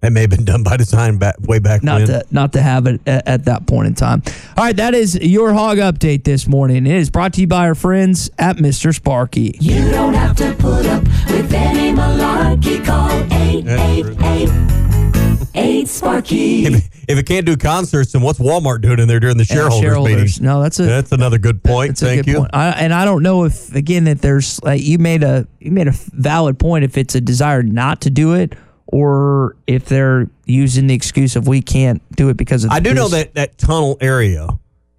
[0.00, 2.06] that may have been done by design back way back not when.
[2.06, 4.22] to not to have it at, at that point in time.
[4.56, 6.86] All right, that is your hog update this morning.
[6.86, 8.94] It is brought to you by our friends at Mr.
[8.94, 9.58] Sparky.
[9.60, 12.84] You don't have to put up with any malarkey.
[12.84, 16.87] Call 888 Sparky.
[17.08, 20.14] If, it can't do concerts, then what's Walmart doing in there during the shareholders, shareholders.
[20.14, 20.40] meetings?
[20.40, 21.98] No, that's a that's another good point.
[21.98, 22.38] Thank good you.
[22.40, 22.50] point.
[22.54, 25.88] I, and I don't know if again that there's like you made a you made
[25.88, 28.54] a valid point if it's a desire not to do it
[28.86, 32.70] or if they're using the excuse of we can't do it because of.
[32.70, 34.48] I do know that that tunnel area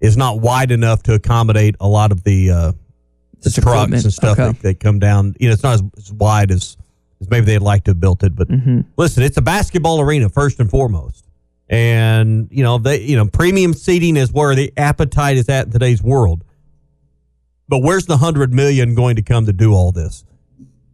[0.00, 2.72] is not wide enough to accommodate a lot of the uh,
[3.42, 4.04] the trucks equipment.
[4.04, 4.46] and stuff Okay.
[4.52, 5.34] that, that come down.
[5.40, 6.76] You know, it's not as, as wide as,
[7.20, 8.34] as maybe they'd like to have built it.
[8.36, 8.80] But Mm-hmm.
[8.96, 11.24] listen, it's a basketball arena first and foremost,
[11.70, 15.72] and you know they you know premium seating is where the appetite is at in
[15.72, 16.44] today's world.
[17.68, 20.24] But where's the hundred million going to come to do all this?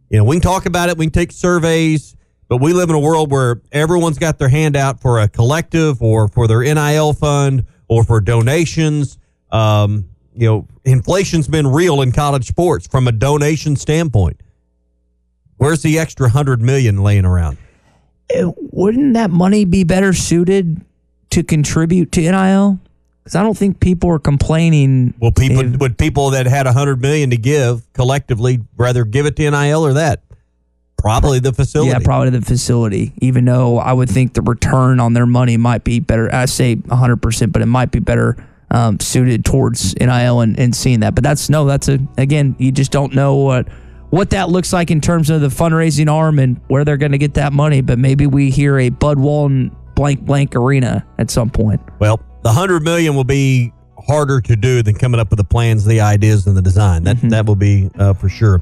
[0.09, 2.15] You know, we can talk about it, we can take surveys,
[2.47, 6.01] but we live in a world where everyone's got their hand out for a collective
[6.01, 9.17] or for their NIL fund or for donations.
[9.51, 10.05] Um,
[10.35, 14.39] you know, inflation's been real in college sports from a donation standpoint.
[15.57, 17.57] Where's the extra hundred million laying around?
[18.33, 20.81] Wouldn't that money be better suited
[21.31, 22.79] to contribute to NIL?
[23.23, 25.13] Because I don't think people are complaining.
[25.19, 29.35] Well, people would people that had a hundred million to give collectively rather give it
[29.37, 30.21] to NIL or that?
[30.97, 31.91] Probably the facility.
[31.91, 33.13] Yeah, probably the facility.
[33.17, 36.33] Even though I would think the return on their money might be better.
[36.33, 38.35] I say 100%, but it might be better
[38.71, 41.15] um, suited towards NIL and, and seeing that.
[41.15, 43.67] But that's no, that's a again, you just don't know what
[44.09, 47.17] what that looks like in terms of the fundraising arm and where they're going to
[47.17, 47.81] get that money.
[47.81, 51.81] But maybe we hear a Bud Walton blank blank arena at some point.
[51.99, 53.73] Well, the hundred million will be
[54.07, 57.03] harder to do than coming up with the plans, the ideas, and the design.
[57.03, 57.29] That Mm-hmm.
[57.29, 58.61] that will be uh, for sure.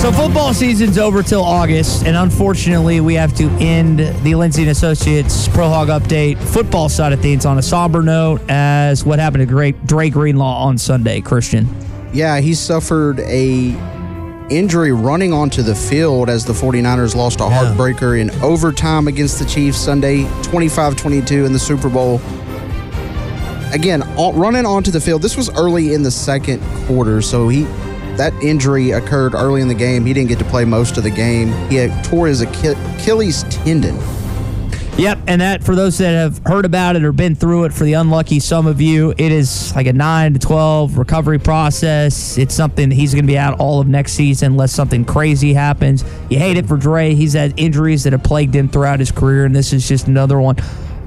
[0.00, 4.70] So football season's over till August, and unfortunately, we have to end the Lindsay and
[4.70, 9.40] Associates Pro Hog Update football side of things on a somber note, as what happened
[9.40, 11.20] to great Dre Greenlaw on Sunday.
[11.20, 11.68] Christian,
[12.12, 13.76] Yeah, he suffered a
[14.50, 19.44] injury running onto the field as the 49ers lost a heartbreaker in overtime against the
[19.44, 22.20] Chiefs Sunday 25-22 in the Super Bowl.
[23.74, 25.22] Again, all, running onto the field.
[25.22, 27.66] This was early in the second quarter, so he
[28.18, 30.04] that injury occurred early in the game.
[30.04, 31.52] He didn't get to play most of the game.
[31.70, 33.98] He tore his Achilles tendon.
[34.98, 37.84] Yep, and that for those that have heard about it or been through it, for
[37.84, 42.36] the unlucky some of you, it is like a nine to twelve recovery process.
[42.36, 46.04] It's something he's going to be out all of next season unless something crazy happens.
[46.28, 47.14] You hate it for Dre.
[47.14, 50.40] He's had injuries that have plagued him throughout his career, and this is just another
[50.40, 50.56] one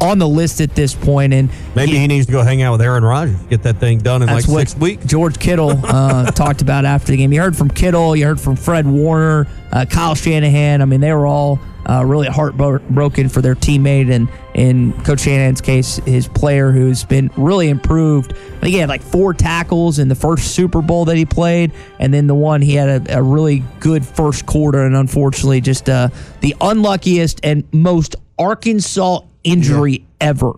[0.01, 1.33] on the list at this point.
[1.33, 4.21] And Maybe he, needs to go hang out with Aaron Rodgers, get that thing done
[4.21, 5.05] in like six weeks.
[5.05, 7.31] George Kittle uh, talked about after the game.
[7.31, 10.81] You heard from Kittle, you heard from Fred Warner, uh, Kyle Shanahan.
[10.81, 15.61] I mean, they were all uh, really heartbroken for their teammate and, in Coach Shanahan's
[15.61, 18.33] case, his player who's been really improved.
[18.33, 21.71] I think he had like four tackles in the first Super Bowl that he played,
[21.99, 25.89] and then the one he had a, a really good first quarter, and unfortunately, just
[25.89, 26.09] uh,
[26.41, 30.53] the unluckiest and most Arkansas injury ever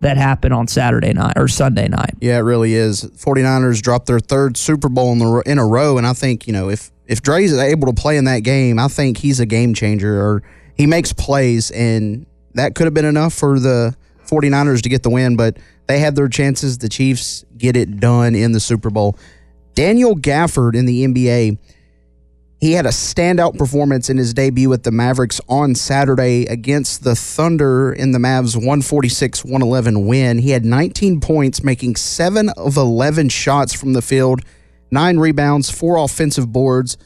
[0.00, 2.14] that happened on Saturday night or Sunday night.
[2.20, 3.04] Yeah, it really is.
[3.04, 6.52] 49ers dropped their third Super Bowl in, the, in a row, and I think, you
[6.52, 9.72] know, if, if Dre's able to play in that game, I think he's a game
[9.72, 10.42] changer or
[10.74, 15.10] he makes plays, and that could have been enough for the 49ers to get the
[15.10, 15.56] win, but
[15.86, 16.78] they had their chances.
[16.78, 19.16] The Chiefs get it done in the Super Bowl.
[19.74, 21.58] Daniel Gafford in the NBA,
[22.64, 27.14] he had a standout performance in his debut with the Mavericks on Saturday against the
[27.14, 30.38] Thunder in the Mavs 146 111 win.
[30.38, 34.40] He had 19 points, making 7 of 11 shots from the field,
[34.90, 36.96] 9 rebounds, 4 offensive boards.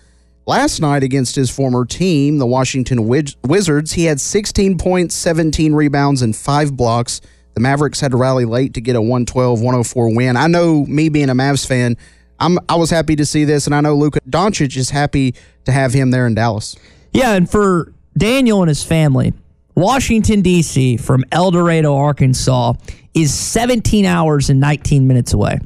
[0.47, 5.73] Last night against his former team, the Washington Wiz- Wizards, he had 16 points, 17
[5.73, 7.21] rebounds, and 5 blocks.
[7.55, 10.37] The Mavericks had to rally late to get a 112 104 win.
[10.37, 11.97] I know, me being a Mavs fan,
[12.41, 15.34] I'm, I was happy to see this, and I know Luka Doncic is happy
[15.64, 16.76] to have him there in Dallas.
[17.12, 19.32] Yeah, and for Daniel and his family,
[19.74, 22.74] Washington, D.C., from El Dorado, Arkansas,
[23.14, 25.59] is 17 hours and 19 minutes away.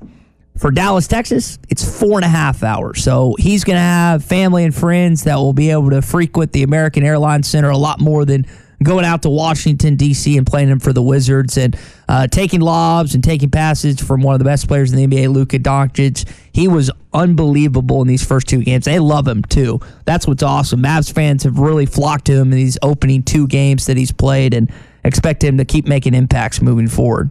[0.59, 3.03] For Dallas, Texas, it's four and a half hours.
[3.03, 6.63] So he's going to have family and friends that will be able to frequent the
[6.63, 8.47] American Airlines Center a lot more than
[8.83, 11.77] going out to Washington, D.C., and playing him for the Wizards and
[12.09, 15.33] uh, taking lobs and taking passes from one of the best players in the NBA,
[15.33, 16.29] Luka Doncic.
[16.53, 18.85] He was unbelievable in these first two games.
[18.85, 19.81] They love him, too.
[20.05, 20.83] That's what's awesome.
[20.83, 24.55] Mavs fans have really flocked to him in these opening two games that he's played
[24.55, 24.71] and
[25.05, 27.31] expect him to keep making impacts moving forward.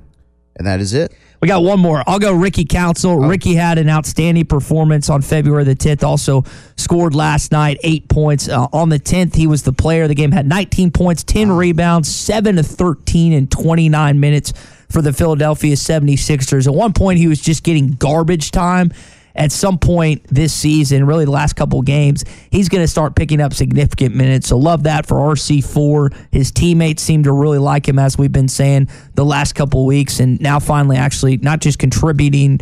[0.58, 1.14] and that is it.
[1.42, 2.04] We got one more.
[2.06, 3.18] I'll go Ricky Council.
[3.18, 6.04] Ricky had an outstanding performance on February the 10th.
[6.04, 6.44] Also
[6.78, 8.48] scored last night, eight points.
[8.48, 11.52] Uh, on the 10th, he was the player of the game, had 19 points, 10
[11.52, 14.54] rebounds, 7 to 13 in 29 minutes
[14.88, 16.68] for the Philadelphia 76ers.
[16.68, 18.92] At one point, he was just getting garbage time
[19.36, 23.42] at some point this season, really the last couple games, he's going to start picking
[23.42, 24.48] up significant minutes.
[24.48, 26.16] So love that for RC4.
[26.32, 30.20] His teammates seem to really like him, as we've been saying the last couple weeks,
[30.20, 32.60] and now finally actually not just contributing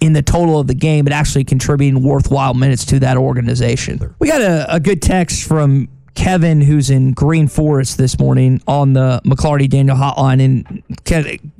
[0.00, 4.14] in the total of the game, but actually contributing worthwhile minutes to that organization.
[4.18, 5.88] We got a, a good text from
[6.18, 10.44] Kevin, who's in Green Forest this morning on the McLarty Daniel hotline.
[10.44, 10.82] And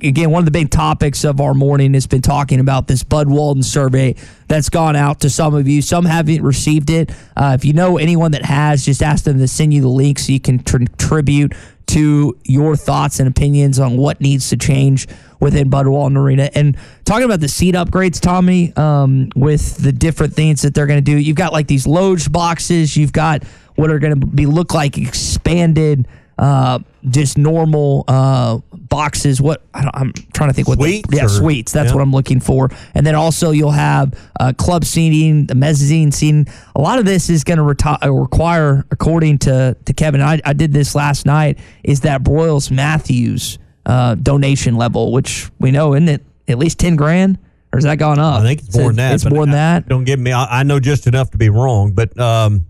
[0.01, 3.29] again, one of the big topics of our morning has been talking about this Bud
[3.29, 4.17] Walton survey
[4.49, 5.81] that's gone out to some of you.
[5.81, 7.09] Some haven't received it.
[7.37, 10.19] Uh, if you know anyone that has, just ask them to send you the link
[10.19, 11.53] so you can contribute
[11.87, 15.07] to your thoughts and opinions on what needs to change
[15.39, 16.49] within Bud Walton Arena.
[16.53, 21.03] And talking about the seat upgrades, Tommy, um, with the different things that they're going
[21.03, 23.43] to do, you've got like these loge boxes, you've got
[23.79, 26.05] what are going to be look like expanded,
[26.37, 29.41] uh, just normal uh, boxes.
[29.41, 30.67] What I am trying to think.
[30.67, 31.09] What suites?
[31.09, 31.71] The, yeah, or, suites.
[31.71, 31.95] That's yeah.
[31.95, 32.69] what I'm looking for.
[32.93, 36.47] And then also you'll have uh, club seating, the mezzanine seating.
[36.75, 40.51] A lot of this is going to reti- require, according to to Kevin, I, I
[40.51, 41.57] did this last night.
[41.81, 46.97] Is that Broyles Matthews uh, donation level, which we know isn't it at least ten
[46.97, 47.39] grand?
[47.71, 48.41] Or has that gone up?
[48.41, 49.13] I think it's more than that.
[49.13, 49.87] It's more than that.
[49.87, 50.33] Don't get me.
[50.33, 52.65] I, I know just enough to be wrong, but um,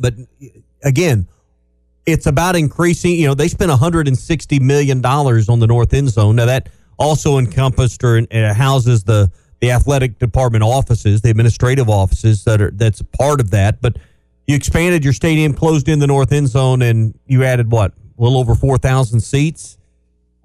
[0.00, 0.14] but
[0.82, 1.26] again,
[2.06, 3.12] it's about increasing.
[3.12, 6.36] You know, they spent 160 million dollars on the north end zone.
[6.36, 6.68] Now that
[6.98, 9.30] also encompassed or uh, houses the
[9.60, 13.80] the athletic department offices, the administrative offices that are that's part of that.
[13.80, 13.96] But
[14.46, 18.22] you expanded your stadium, closed in the north end zone, and you added what a
[18.22, 19.76] little over 4,000 seats.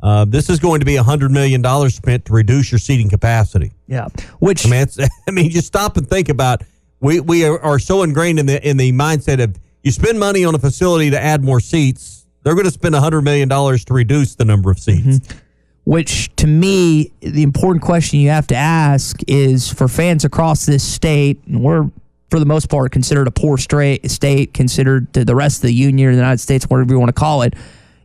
[0.03, 3.07] Uh, this is going to be a hundred million dollars spent to reduce your seating
[3.07, 3.71] capacity.
[3.87, 4.07] Yeah,
[4.39, 4.87] which I mean,
[5.27, 6.63] I mean, just stop and think about.
[7.01, 10.45] We we are, are so ingrained in the in the mindset of you spend money
[10.45, 14.35] on a facility to add more seats, they're going to spend $100 million to reduce
[14.35, 15.19] the number of seats.
[15.19, 15.37] Mm-hmm.
[15.83, 20.83] Which, to me, the important question you have to ask is for fans across this
[20.83, 21.89] state, and we're,
[22.29, 25.73] for the most part, considered a poor straight state, considered to the rest of the
[25.73, 27.55] union or the United States, whatever you want to call it.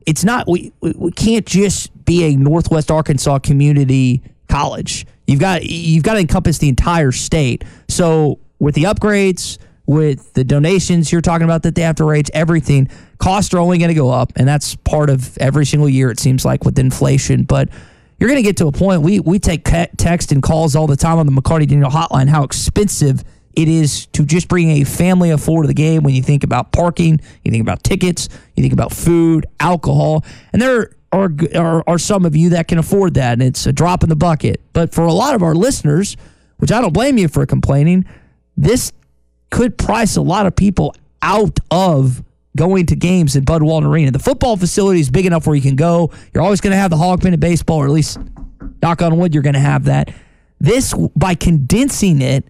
[0.07, 5.07] It's not, we, we can't just be a Northwest Arkansas community college.
[5.27, 7.65] You've got, you've got to encompass the entire state.
[7.89, 12.31] So, with the upgrades, with the donations you're talking about that they have to raise,
[12.35, 12.89] everything,
[13.19, 14.33] costs are only going to go up.
[14.37, 17.45] And that's part of every single year, it seems like, with inflation.
[17.45, 17.69] But
[18.19, 20.97] you're going to get to a point, we, we take text and calls all the
[20.97, 23.23] time on the McLarty Daniel hotline, how expensive
[23.55, 26.45] it is to just bring a family of four to the game when you think
[26.45, 30.25] about parking, you think about tickets, you think about food, alcohol.
[30.53, 33.73] And there are, are, are some of you that can afford that, and it's a
[33.73, 34.61] drop in the bucket.
[34.73, 36.17] But for a lot of our listeners,
[36.59, 38.05] which I don't blame you for complaining,
[38.57, 38.93] this
[39.51, 42.23] could price a lot of people out of
[42.57, 44.11] going to games at Bud Walton Arena.
[44.11, 46.11] The football facility is big enough where you can go.
[46.33, 48.19] You're always going to have the Hogman at baseball, or at least,
[48.83, 50.13] knock on wood, you're going to have that.
[50.59, 52.45] This, by condensing it,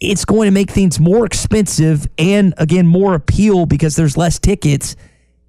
[0.00, 4.96] it's going to make things more expensive and, again, more appeal because there's less tickets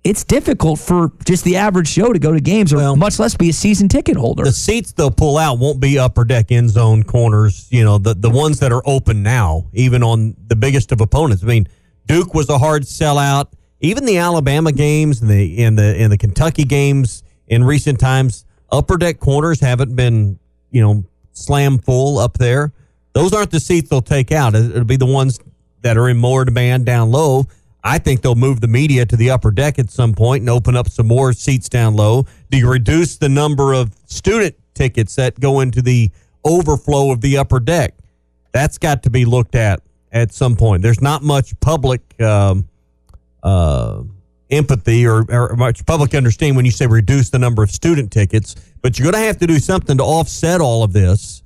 [0.08, 3.36] it's difficult for just the average Joe to go to games or well, much less
[3.36, 4.45] be a season ticket holder.
[4.45, 8.14] The seats they'll pull out won't be upper deck end zone corners, you know, the,
[8.14, 11.43] the ones that are open now, even on the biggest of opponents.
[11.43, 11.68] I mean,
[12.05, 13.47] Duke was a hard sellout.
[13.82, 18.45] Even the Alabama games and the in the in the Kentucky games in recent times,
[18.72, 20.39] upper deck corners haven't been,
[20.72, 21.03] you know,
[21.34, 22.72] slam full up there.
[23.12, 24.55] Those aren't the seats they'll take out.
[24.55, 25.39] It'll be the ones
[25.82, 27.45] that are in more demand down low
[27.88, 30.76] I think they'll move the media to the upper deck at some point and open
[30.76, 32.26] up some more seats down low.
[32.52, 36.12] Do you reduce the number of student tickets that go into the
[36.44, 37.94] overflow of the upper deck?
[38.52, 39.82] That's got to be looked at
[40.12, 40.82] at some point.
[40.82, 42.68] There's not much public um,
[43.42, 44.04] uh,
[44.50, 48.56] empathy or, or much public understanding when you say reduce the number of student tickets,
[48.82, 51.42] but you're going to have to do something to offset all of this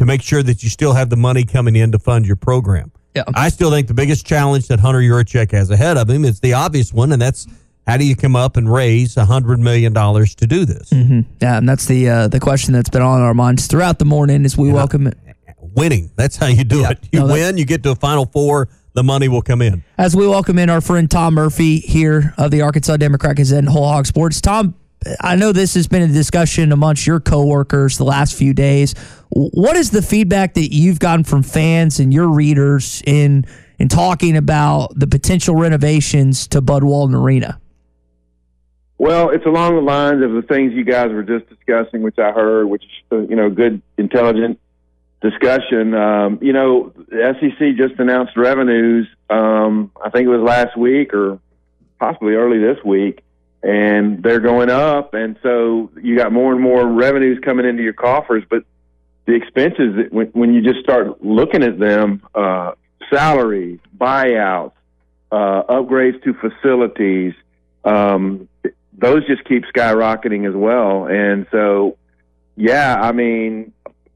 [0.00, 2.90] to make sure that you still have the money coming in to fund your program.
[3.14, 3.24] Yeah.
[3.34, 6.52] I still think the biggest challenge that Hunter Yurachek has ahead of him is the
[6.52, 7.46] obvious one, and that's
[7.86, 10.90] how do you come up and raise a hundred million dollars to do this?
[10.90, 11.20] Mm-hmm.
[11.40, 14.44] Yeah, and that's the uh, the question that's been on our minds throughout the morning
[14.44, 14.74] as we yeah.
[14.74, 15.18] welcome it.
[15.58, 16.10] Winning.
[16.16, 16.90] That's how you do yeah.
[16.90, 16.98] it.
[17.12, 19.84] You no, win, you get to a final four, the money will come in.
[19.98, 23.68] As we welcome in our friend Tom Murphy here of the Arkansas Democrat Gazette and
[23.68, 24.40] Whole Hog Sports.
[24.40, 24.74] Tom,
[25.20, 28.94] I know this has been a discussion amongst your coworkers the last few days.
[29.30, 33.44] What is the feedback that you've gotten from fans and your readers in
[33.78, 37.58] in talking about the potential renovations to Bud Walton Arena?
[38.98, 42.32] Well, it's along the lines of the things you guys were just discussing, which I
[42.32, 44.60] heard, which uh, you know, good, intelligent
[45.22, 45.94] discussion.
[45.94, 49.08] Um, you know, the SEC just announced revenues.
[49.30, 51.38] Um, I think it was last week or
[51.98, 53.22] possibly early this week,
[53.62, 55.14] and they're going up.
[55.14, 58.64] And so you got more and more revenues coming into your coffers, but
[59.26, 62.72] the expenses when, when you just start looking at them, uh,
[63.12, 64.72] salaries, buyouts,
[65.30, 67.34] uh, upgrades to facilities,
[67.84, 68.48] um,
[68.96, 71.06] those just keep skyrocketing as well.
[71.06, 71.96] And so,
[72.56, 73.72] yeah, I mean,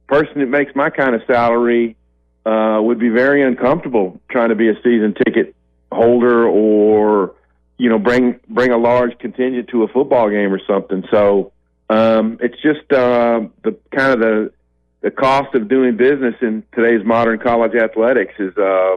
[0.07, 1.97] person that makes my kind of salary
[2.45, 5.55] uh, would be very uncomfortable trying to be a season ticket
[5.91, 7.35] holder or
[7.77, 11.05] you know bring bring a large contingent to a football game or something.
[11.11, 11.53] So
[11.91, 14.53] um, it's just uh, the kind of the
[15.03, 18.97] the cost of doing business in today's modern college athletics is uh,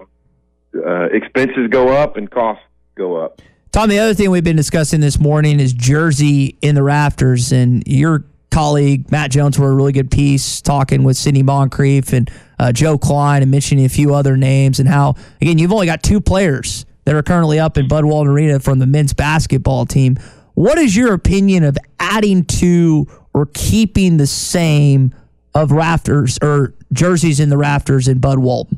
[0.75, 2.63] uh, expenses go up and costs
[2.95, 3.41] go up.
[3.71, 7.83] Tom, the other thing we've been discussing this morning is jersey in the rafters, and
[7.85, 12.71] your colleague Matt Jones wrote a really good piece talking with Sidney Moncrief and uh,
[12.71, 16.21] Joe Kleine and mentioning a few other names and how again you've only got two
[16.21, 20.17] players that are currently up in Bud Walton Arena from the men's basketball team.
[20.55, 25.15] What is your opinion of adding to or keeping the same
[25.55, 28.77] of rafters or jerseys in the rafters in Bud Walton?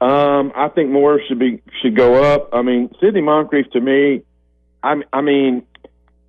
[0.00, 2.50] Um, I think more should be should go up.
[2.52, 4.22] I mean, Sidney Moncrief to me,
[4.84, 5.66] I, I mean,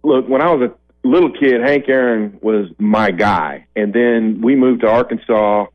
[0.02, 4.56] look, when I was a little kid, Hank Aaron was my guy, and then we
[4.56, 5.68] moved to Arkansas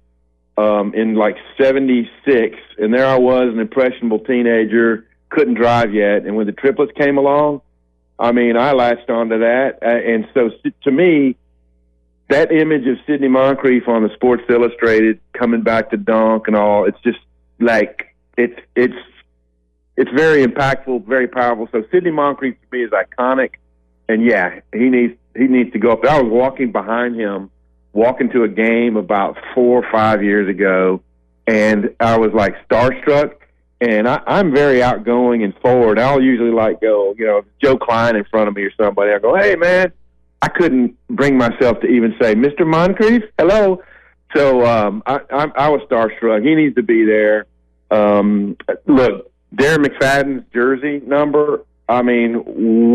[0.58, 6.36] um, in like '76, and there I was, an impressionable teenager, couldn't drive yet, and
[6.36, 7.62] when the triplets came along,
[8.18, 10.50] I mean, I latched onto that, and so
[10.84, 11.36] to me,
[12.28, 16.84] that image of Sidney Moncrief on the Sports Illustrated coming back to dunk and all,
[16.84, 17.18] it's just
[17.60, 18.94] like it's it's
[19.96, 21.68] it's very impactful, very powerful.
[21.72, 23.54] So Sidney Moncrief to me is iconic,
[24.08, 26.12] and yeah, he needs he needs to go up there.
[26.12, 27.50] I was walking behind him,
[27.92, 31.02] walking to a game about four or five years ago,
[31.46, 33.34] and I was like starstruck.
[33.80, 36.00] And I, I'm very outgoing and forward.
[36.00, 39.12] I'll usually like go, you know, Joe Kleine in front of me or somebody.
[39.12, 39.92] I go, hey man,
[40.42, 42.66] I couldn't bring myself to even say, Mr.
[42.66, 43.82] Moncrief, hello.
[44.34, 46.44] So um, I, I, I was starstruck.
[46.44, 47.46] He needs to be there.
[47.90, 51.64] Um, look, Darren McFadden's jersey number.
[51.88, 52.34] I mean,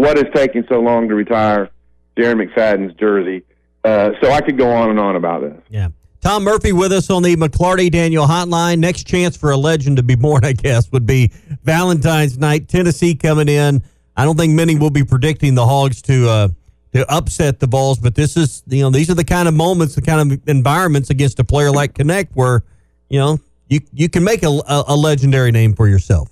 [0.01, 1.69] what is taking so long to retire
[2.15, 3.43] Darren McFadden's jersey?
[3.83, 5.61] Uh, so I could go on and on about this.
[5.69, 5.89] Yeah.
[6.21, 8.79] Tom Murphy with us on the McLarty Daniel hotline.
[8.79, 11.31] Next chance for a legend to be born, I guess, would be
[11.63, 12.69] Valentine's night.
[12.69, 13.83] Tennessee coming in.
[14.15, 16.47] I don't think many will be predicting the Hogs to uh,
[16.93, 19.95] to upset the Vols, but this is you know these are the kind of moments,
[19.95, 22.63] the kind of environments against a player like Knecht where
[23.09, 26.29] you know you you can make a, a, a legendary name for yourself.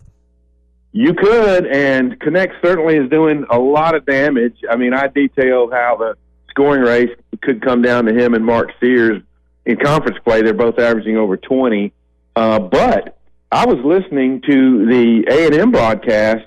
[0.94, 4.58] You could, and Knecht certainly is doing a lot of damage.
[4.70, 6.16] I mean, I detailed how the
[6.52, 7.10] scoring race
[7.42, 9.24] could come down to him and Mark Sears
[9.66, 10.44] in conference play.
[10.44, 11.92] They're both averaging over 20.
[12.36, 13.18] Uh, but
[13.52, 16.46] I was listening to the A&M broadcast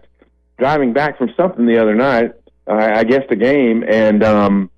[0.58, 2.32] driving back from something the other night,
[2.68, 4.70] I, I guess the game, and um,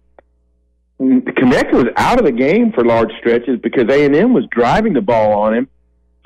[0.99, 5.39] Knecht was out of the game for large stretches because A&M was driving the ball
[5.39, 5.69] on him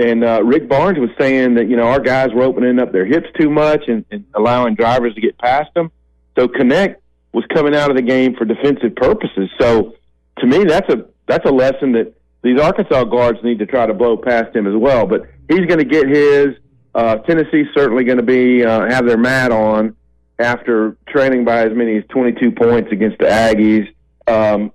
[0.00, 3.04] and uh, Rick Barnes was saying that you know our guys were opening up their
[3.04, 5.92] hips too much and, and allowing drivers to get past them.
[6.38, 6.96] So Knecht
[7.32, 9.50] was coming out of the game for defensive purposes.
[9.58, 9.94] So
[10.38, 12.12] to me, that's a that's a lesson that
[12.42, 15.06] these Arkansas guards need to try to blow past him as well.
[15.06, 16.56] But he's going to get his.
[16.92, 19.94] Uh, Tennessee's certainly going to be uh, have their mat on
[20.38, 23.86] after trailing by as many as 22 points against the Aggies.
[24.26, 24.72] Um,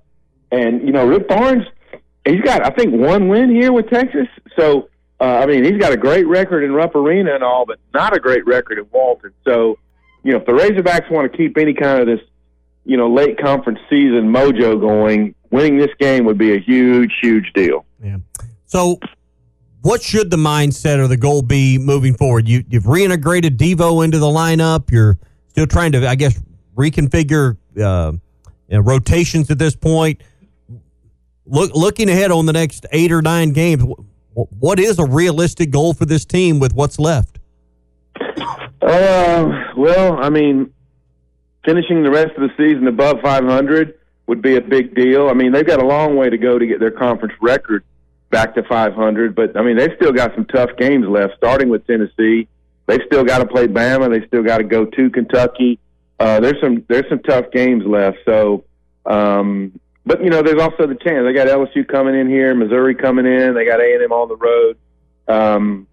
[0.51, 1.65] and you know, Rick Barnes,
[2.25, 4.27] he's got I think one win here with Texas.
[4.57, 4.89] So
[5.19, 8.15] uh, I mean, he's got a great record in Rupp Arena and all, but not
[8.15, 9.31] a great record in Walton.
[9.45, 9.77] So,
[10.23, 12.19] you know, if the Razorbacks want to keep any kind of this,
[12.85, 17.51] you know, late conference season mojo going, winning this game would be a huge, huge
[17.53, 17.85] deal.
[18.01, 18.17] Yeah.
[18.65, 18.99] So,
[19.81, 22.47] what should the mindset or the goal be moving forward?
[22.47, 24.89] You, you've reintegrated Devo into the lineup.
[24.91, 25.17] You're
[25.49, 26.39] still trying to, I guess,
[26.75, 28.13] reconfigure uh,
[28.67, 30.21] you know, rotations at this point.
[31.45, 33.83] Look, looking ahead on the next eight or nine games,
[34.33, 37.39] what is a realistic goal for this team with what's left?
[38.81, 40.73] Uh, well, I mean,
[41.65, 45.29] finishing the rest of the season above 500 would be a big deal.
[45.29, 47.83] I mean, they've got a long way to go to get their conference record
[48.29, 51.85] back to 500, but I mean, they've still got some tough games left, starting with
[51.87, 52.47] Tennessee.
[52.87, 54.09] They've still got to play Bama.
[54.09, 55.79] They still got to go to Kentucky.
[56.19, 58.17] Uh, there's some there's some tough games left.
[58.25, 58.63] So
[59.05, 61.25] um, but you know, there's also the chance.
[61.25, 63.55] They got LSU coming in here, Missouri coming in.
[63.55, 64.77] They got A and M on the road.
[65.27, 65.87] Um,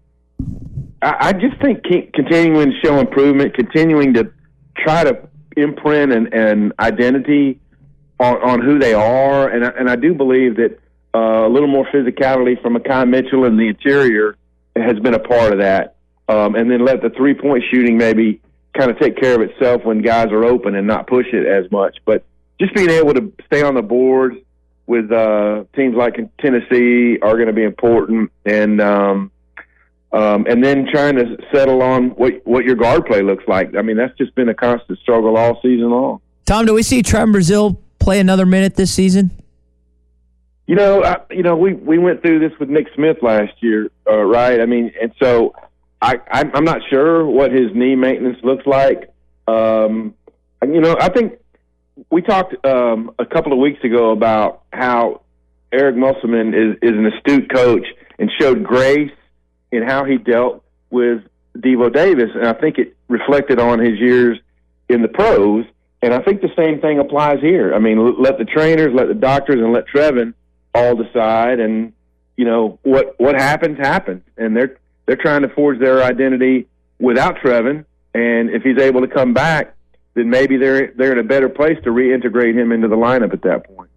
[1.01, 4.31] I, I just think continuing to show improvement, continuing to
[4.77, 5.27] try to
[5.57, 7.59] imprint and, and identity
[8.19, 10.79] on, on who they are, and I, and I do believe that
[11.15, 14.35] uh, a little more physicality from Makhi Mitchell in the interior
[14.75, 15.95] has been a part of that.
[16.29, 18.39] Um, and then let the three point shooting maybe
[18.77, 21.69] kind of take care of itself when guys are open and not push it as
[21.71, 21.97] much.
[22.05, 22.23] But
[22.59, 24.41] just being able to stay on the board
[24.85, 29.31] with uh, teams like Tennessee are going to be important, and um,
[30.13, 33.75] um, and then trying to settle on what what your guard play looks like.
[33.75, 36.21] I mean, that's just been a constant struggle all season long.
[36.45, 39.31] Tom, do we see Trevon Brazile play another minute this season?
[40.67, 43.89] You know, I, you know, we we went through this with Nick Smith last year,
[44.07, 44.61] uh, right?
[44.61, 45.55] I mean, and so
[46.01, 49.09] I I'm not sure what his knee maintenance looks like.
[49.47, 50.13] Um,
[50.61, 51.39] you know, I think
[52.11, 55.21] we talked um, a couple of weeks ago about how
[55.71, 57.85] Eric Musselman is is an astute coach
[58.19, 59.11] and showed grace
[59.73, 61.23] in how he dealt with
[61.57, 64.39] Devo Davis, and I think it reflected on his years
[64.87, 65.65] in the pros.
[66.01, 67.73] And I think the same thing applies here.
[67.73, 70.33] I mean, let the trainers, let the doctors, and let Trevon
[70.75, 71.59] all decide.
[71.59, 71.93] And
[72.37, 76.67] you know what what happens happens, and they're they're trying to forge their identity
[76.99, 77.85] without Trevon.
[78.13, 79.75] And if he's able to come back,
[80.13, 83.41] then maybe they're they're in a better place to reintegrate him into the lineup at
[83.43, 83.89] that point.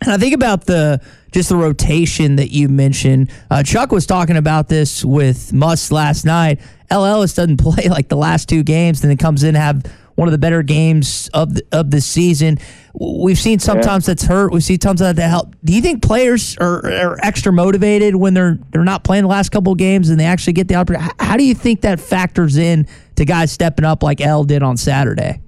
[0.00, 1.00] And I think about the
[1.32, 3.30] just the rotation that you mentioned.
[3.50, 6.60] Uh, Chuck was talking about this with Muss last night.
[6.90, 9.84] El Ellis doesn't play like the last two games, and then comes in have
[10.16, 12.58] one of the better games of the, of the season.
[12.98, 14.14] We've seen sometimes yeah.
[14.14, 14.52] that's hurt.
[14.52, 15.54] We've seen times that that help.
[15.62, 19.50] Do you think players are, are, extra motivated when they're they're not playing the last
[19.50, 21.14] couple of games and they actually get the opportunity?
[21.20, 22.86] How do you think that factors in
[23.16, 25.40] to guys stepping up like El did on Saturday?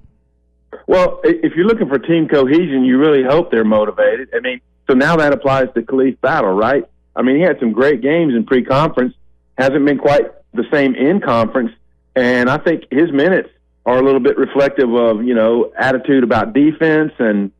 [0.89, 4.29] Well, if you're looking for team cohesion, you really hope they're motivated.
[4.33, 6.83] I mean, so now that applies to Khalif Battle, right?
[7.15, 9.13] I mean, he had some great games in pre-conference.
[9.55, 11.73] Hasn't been quite the same in conference,
[12.15, 13.49] and I think his minutes
[13.85, 17.51] are a little bit reflective of you know attitude about defense and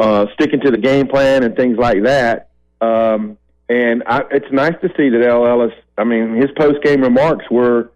[0.00, 2.48] uh, sticking to the game plan and things like that.
[2.80, 5.72] Um, and I, it's nice to see that El Ellis.
[5.96, 7.92] I mean, his post game remarks were,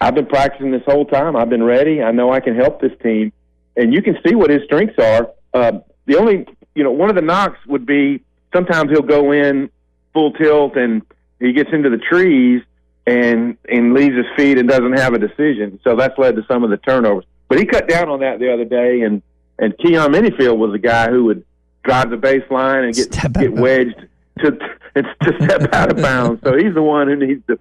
[0.00, 1.36] "I've been practicing this whole time.
[1.36, 2.02] I've been ready.
[2.02, 3.32] I know I can help this team."
[3.78, 5.30] And you can see what his strengths are.
[5.54, 8.22] Uh, the only, you know, one of the knocks would be
[8.52, 9.70] sometimes he'll go in
[10.12, 11.02] full tilt and
[11.38, 12.62] he gets into the trees
[13.06, 15.80] and and leaves his feet and doesn't have a decision.
[15.84, 17.24] So that's led to some of the turnovers.
[17.48, 19.22] But he cut down on that the other day, and
[19.58, 21.44] and Keyon Menifield was a guy who would
[21.84, 24.06] drive the baseline and get get wedged
[24.40, 24.50] to
[24.94, 26.42] to step out of bounds.
[26.42, 27.58] So he's the one who needs to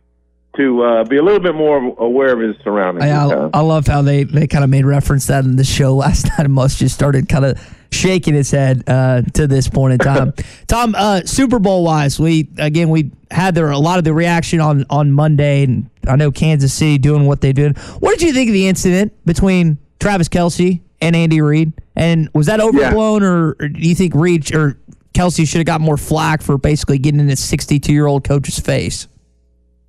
[0.57, 3.05] to uh, be a little bit more aware of his surroundings.
[3.05, 5.95] I, I, I, love how they, they kind of made reference that in the show
[5.95, 6.49] last night.
[6.49, 10.33] Muss just started kind of shaking his head uh, to this point in time.
[10.67, 14.59] Tom, uh, Super Bowl wise, we again we had there a lot of the reaction
[14.59, 17.77] on on Monday, and I know Kansas City doing what they did.
[17.77, 21.73] What did you think of the incident between Travis Kelce and Andy Reid?
[21.95, 23.27] And was that overblown, yeah.
[23.27, 24.77] or, or do you think Reid or
[25.13, 28.59] Kelce should have got more flack for basically getting in his 62 year old coach's
[28.59, 29.07] face?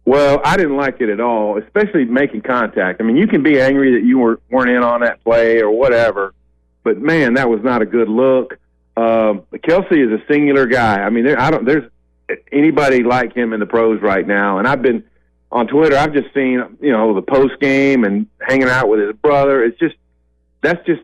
[0.08, 3.02] Well, I didn't like it at all, especially making contact.
[3.02, 5.70] I mean, you can be angry that you were, weren't in on that play or
[5.70, 6.32] whatever,
[6.82, 8.54] but man, that was not a good look.
[8.96, 11.02] Um, Kelce is a singular guy.
[11.02, 11.66] I mean, there, I don't.
[11.66, 11.90] There's
[12.50, 15.04] anybody like him in the pros right now, and I've been
[15.52, 15.94] on Twitter.
[15.94, 19.62] I've just seen you know the post game and hanging out with his brother.
[19.62, 19.96] It's just
[20.62, 21.02] that's just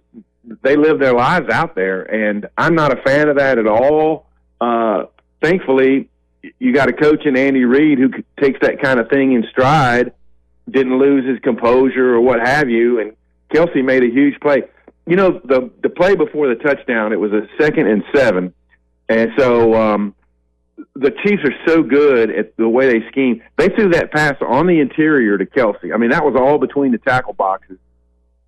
[0.63, 4.31] they live their lives out there, and I'm not a fan of that at all.
[4.63, 5.05] Uh,
[5.43, 6.09] thankfully,
[6.59, 10.13] you got a coach in Andy Reid who takes that kind of thing in stride,
[10.71, 13.15] didn't lose his composure or what have you, and
[13.53, 14.63] Kelce made a huge play.
[15.07, 18.55] You know, the the play before the touchdown, it was a second and seven,
[19.09, 20.15] and so um,
[20.95, 23.43] the Chiefs are so good at the way they scheme.
[23.59, 25.93] They threw that pass on the interior to Kelce.
[25.93, 27.79] I mean, that was all between the tackle boxes,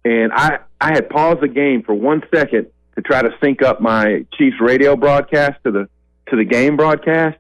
[0.05, 3.81] and I I had paused the game for one second to try to sync up
[3.81, 5.89] my Chiefs radio broadcast to the
[6.31, 7.37] to the game broadcast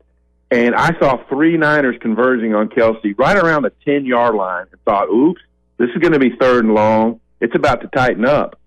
[0.50, 4.80] and I saw three Niners converging on Kelce right around the 10 yard line and
[4.84, 5.40] thought, oops,
[5.78, 7.20] this is going to be third and long.
[7.40, 8.58] It's about to tighten up.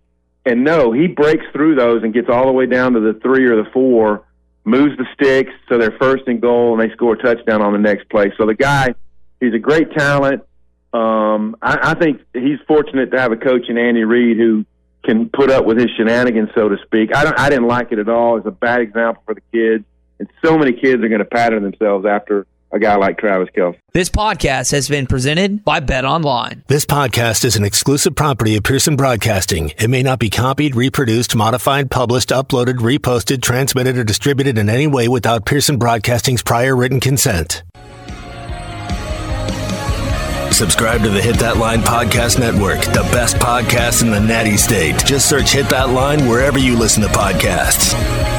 [0.45, 3.45] And no, he breaks through those and gets all the way down to the three
[3.45, 4.25] or the four,
[4.63, 7.79] moves the sticks so they're first and goal, and they score a touchdown on the
[7.79, 8.31] next play.
[8.37, 8.93] So the guy,
[9.39, 10.43] he's a great talent.
[10.91, 14.65] Um, I, I think he's fortunate to have a coach in Andy Reid who
[15.03, 17.15] can put up with his shenanigans, so to speak.
[17.15, 18.37] I don't, I didn't like it at all.
[18.37, 19.85] It's a bad example for the kids
[20.19, 23.77] and so many kids are going to pattern themselves after a guy like Travis Kelce.
[23.93, 26.63] This podcast has been presented by Bet Online.
[26.67, 29.73] This podcast is an exclusive property of Pearson Broadcasting.
[29.79, 34.85] It may not be copied, reproduced, modified, published, uploaded, reposted, transmitted, or distributed in any
[34.85, 37.63] way without Pearson Broadcasting's prior written consent.
[40.51, 44.97] Subscribe to the Hit That Line Podcast Network, the best podcast in the natty state.
[45.05, 48.38] Just search Hit That Line wherever you listen to podcasts.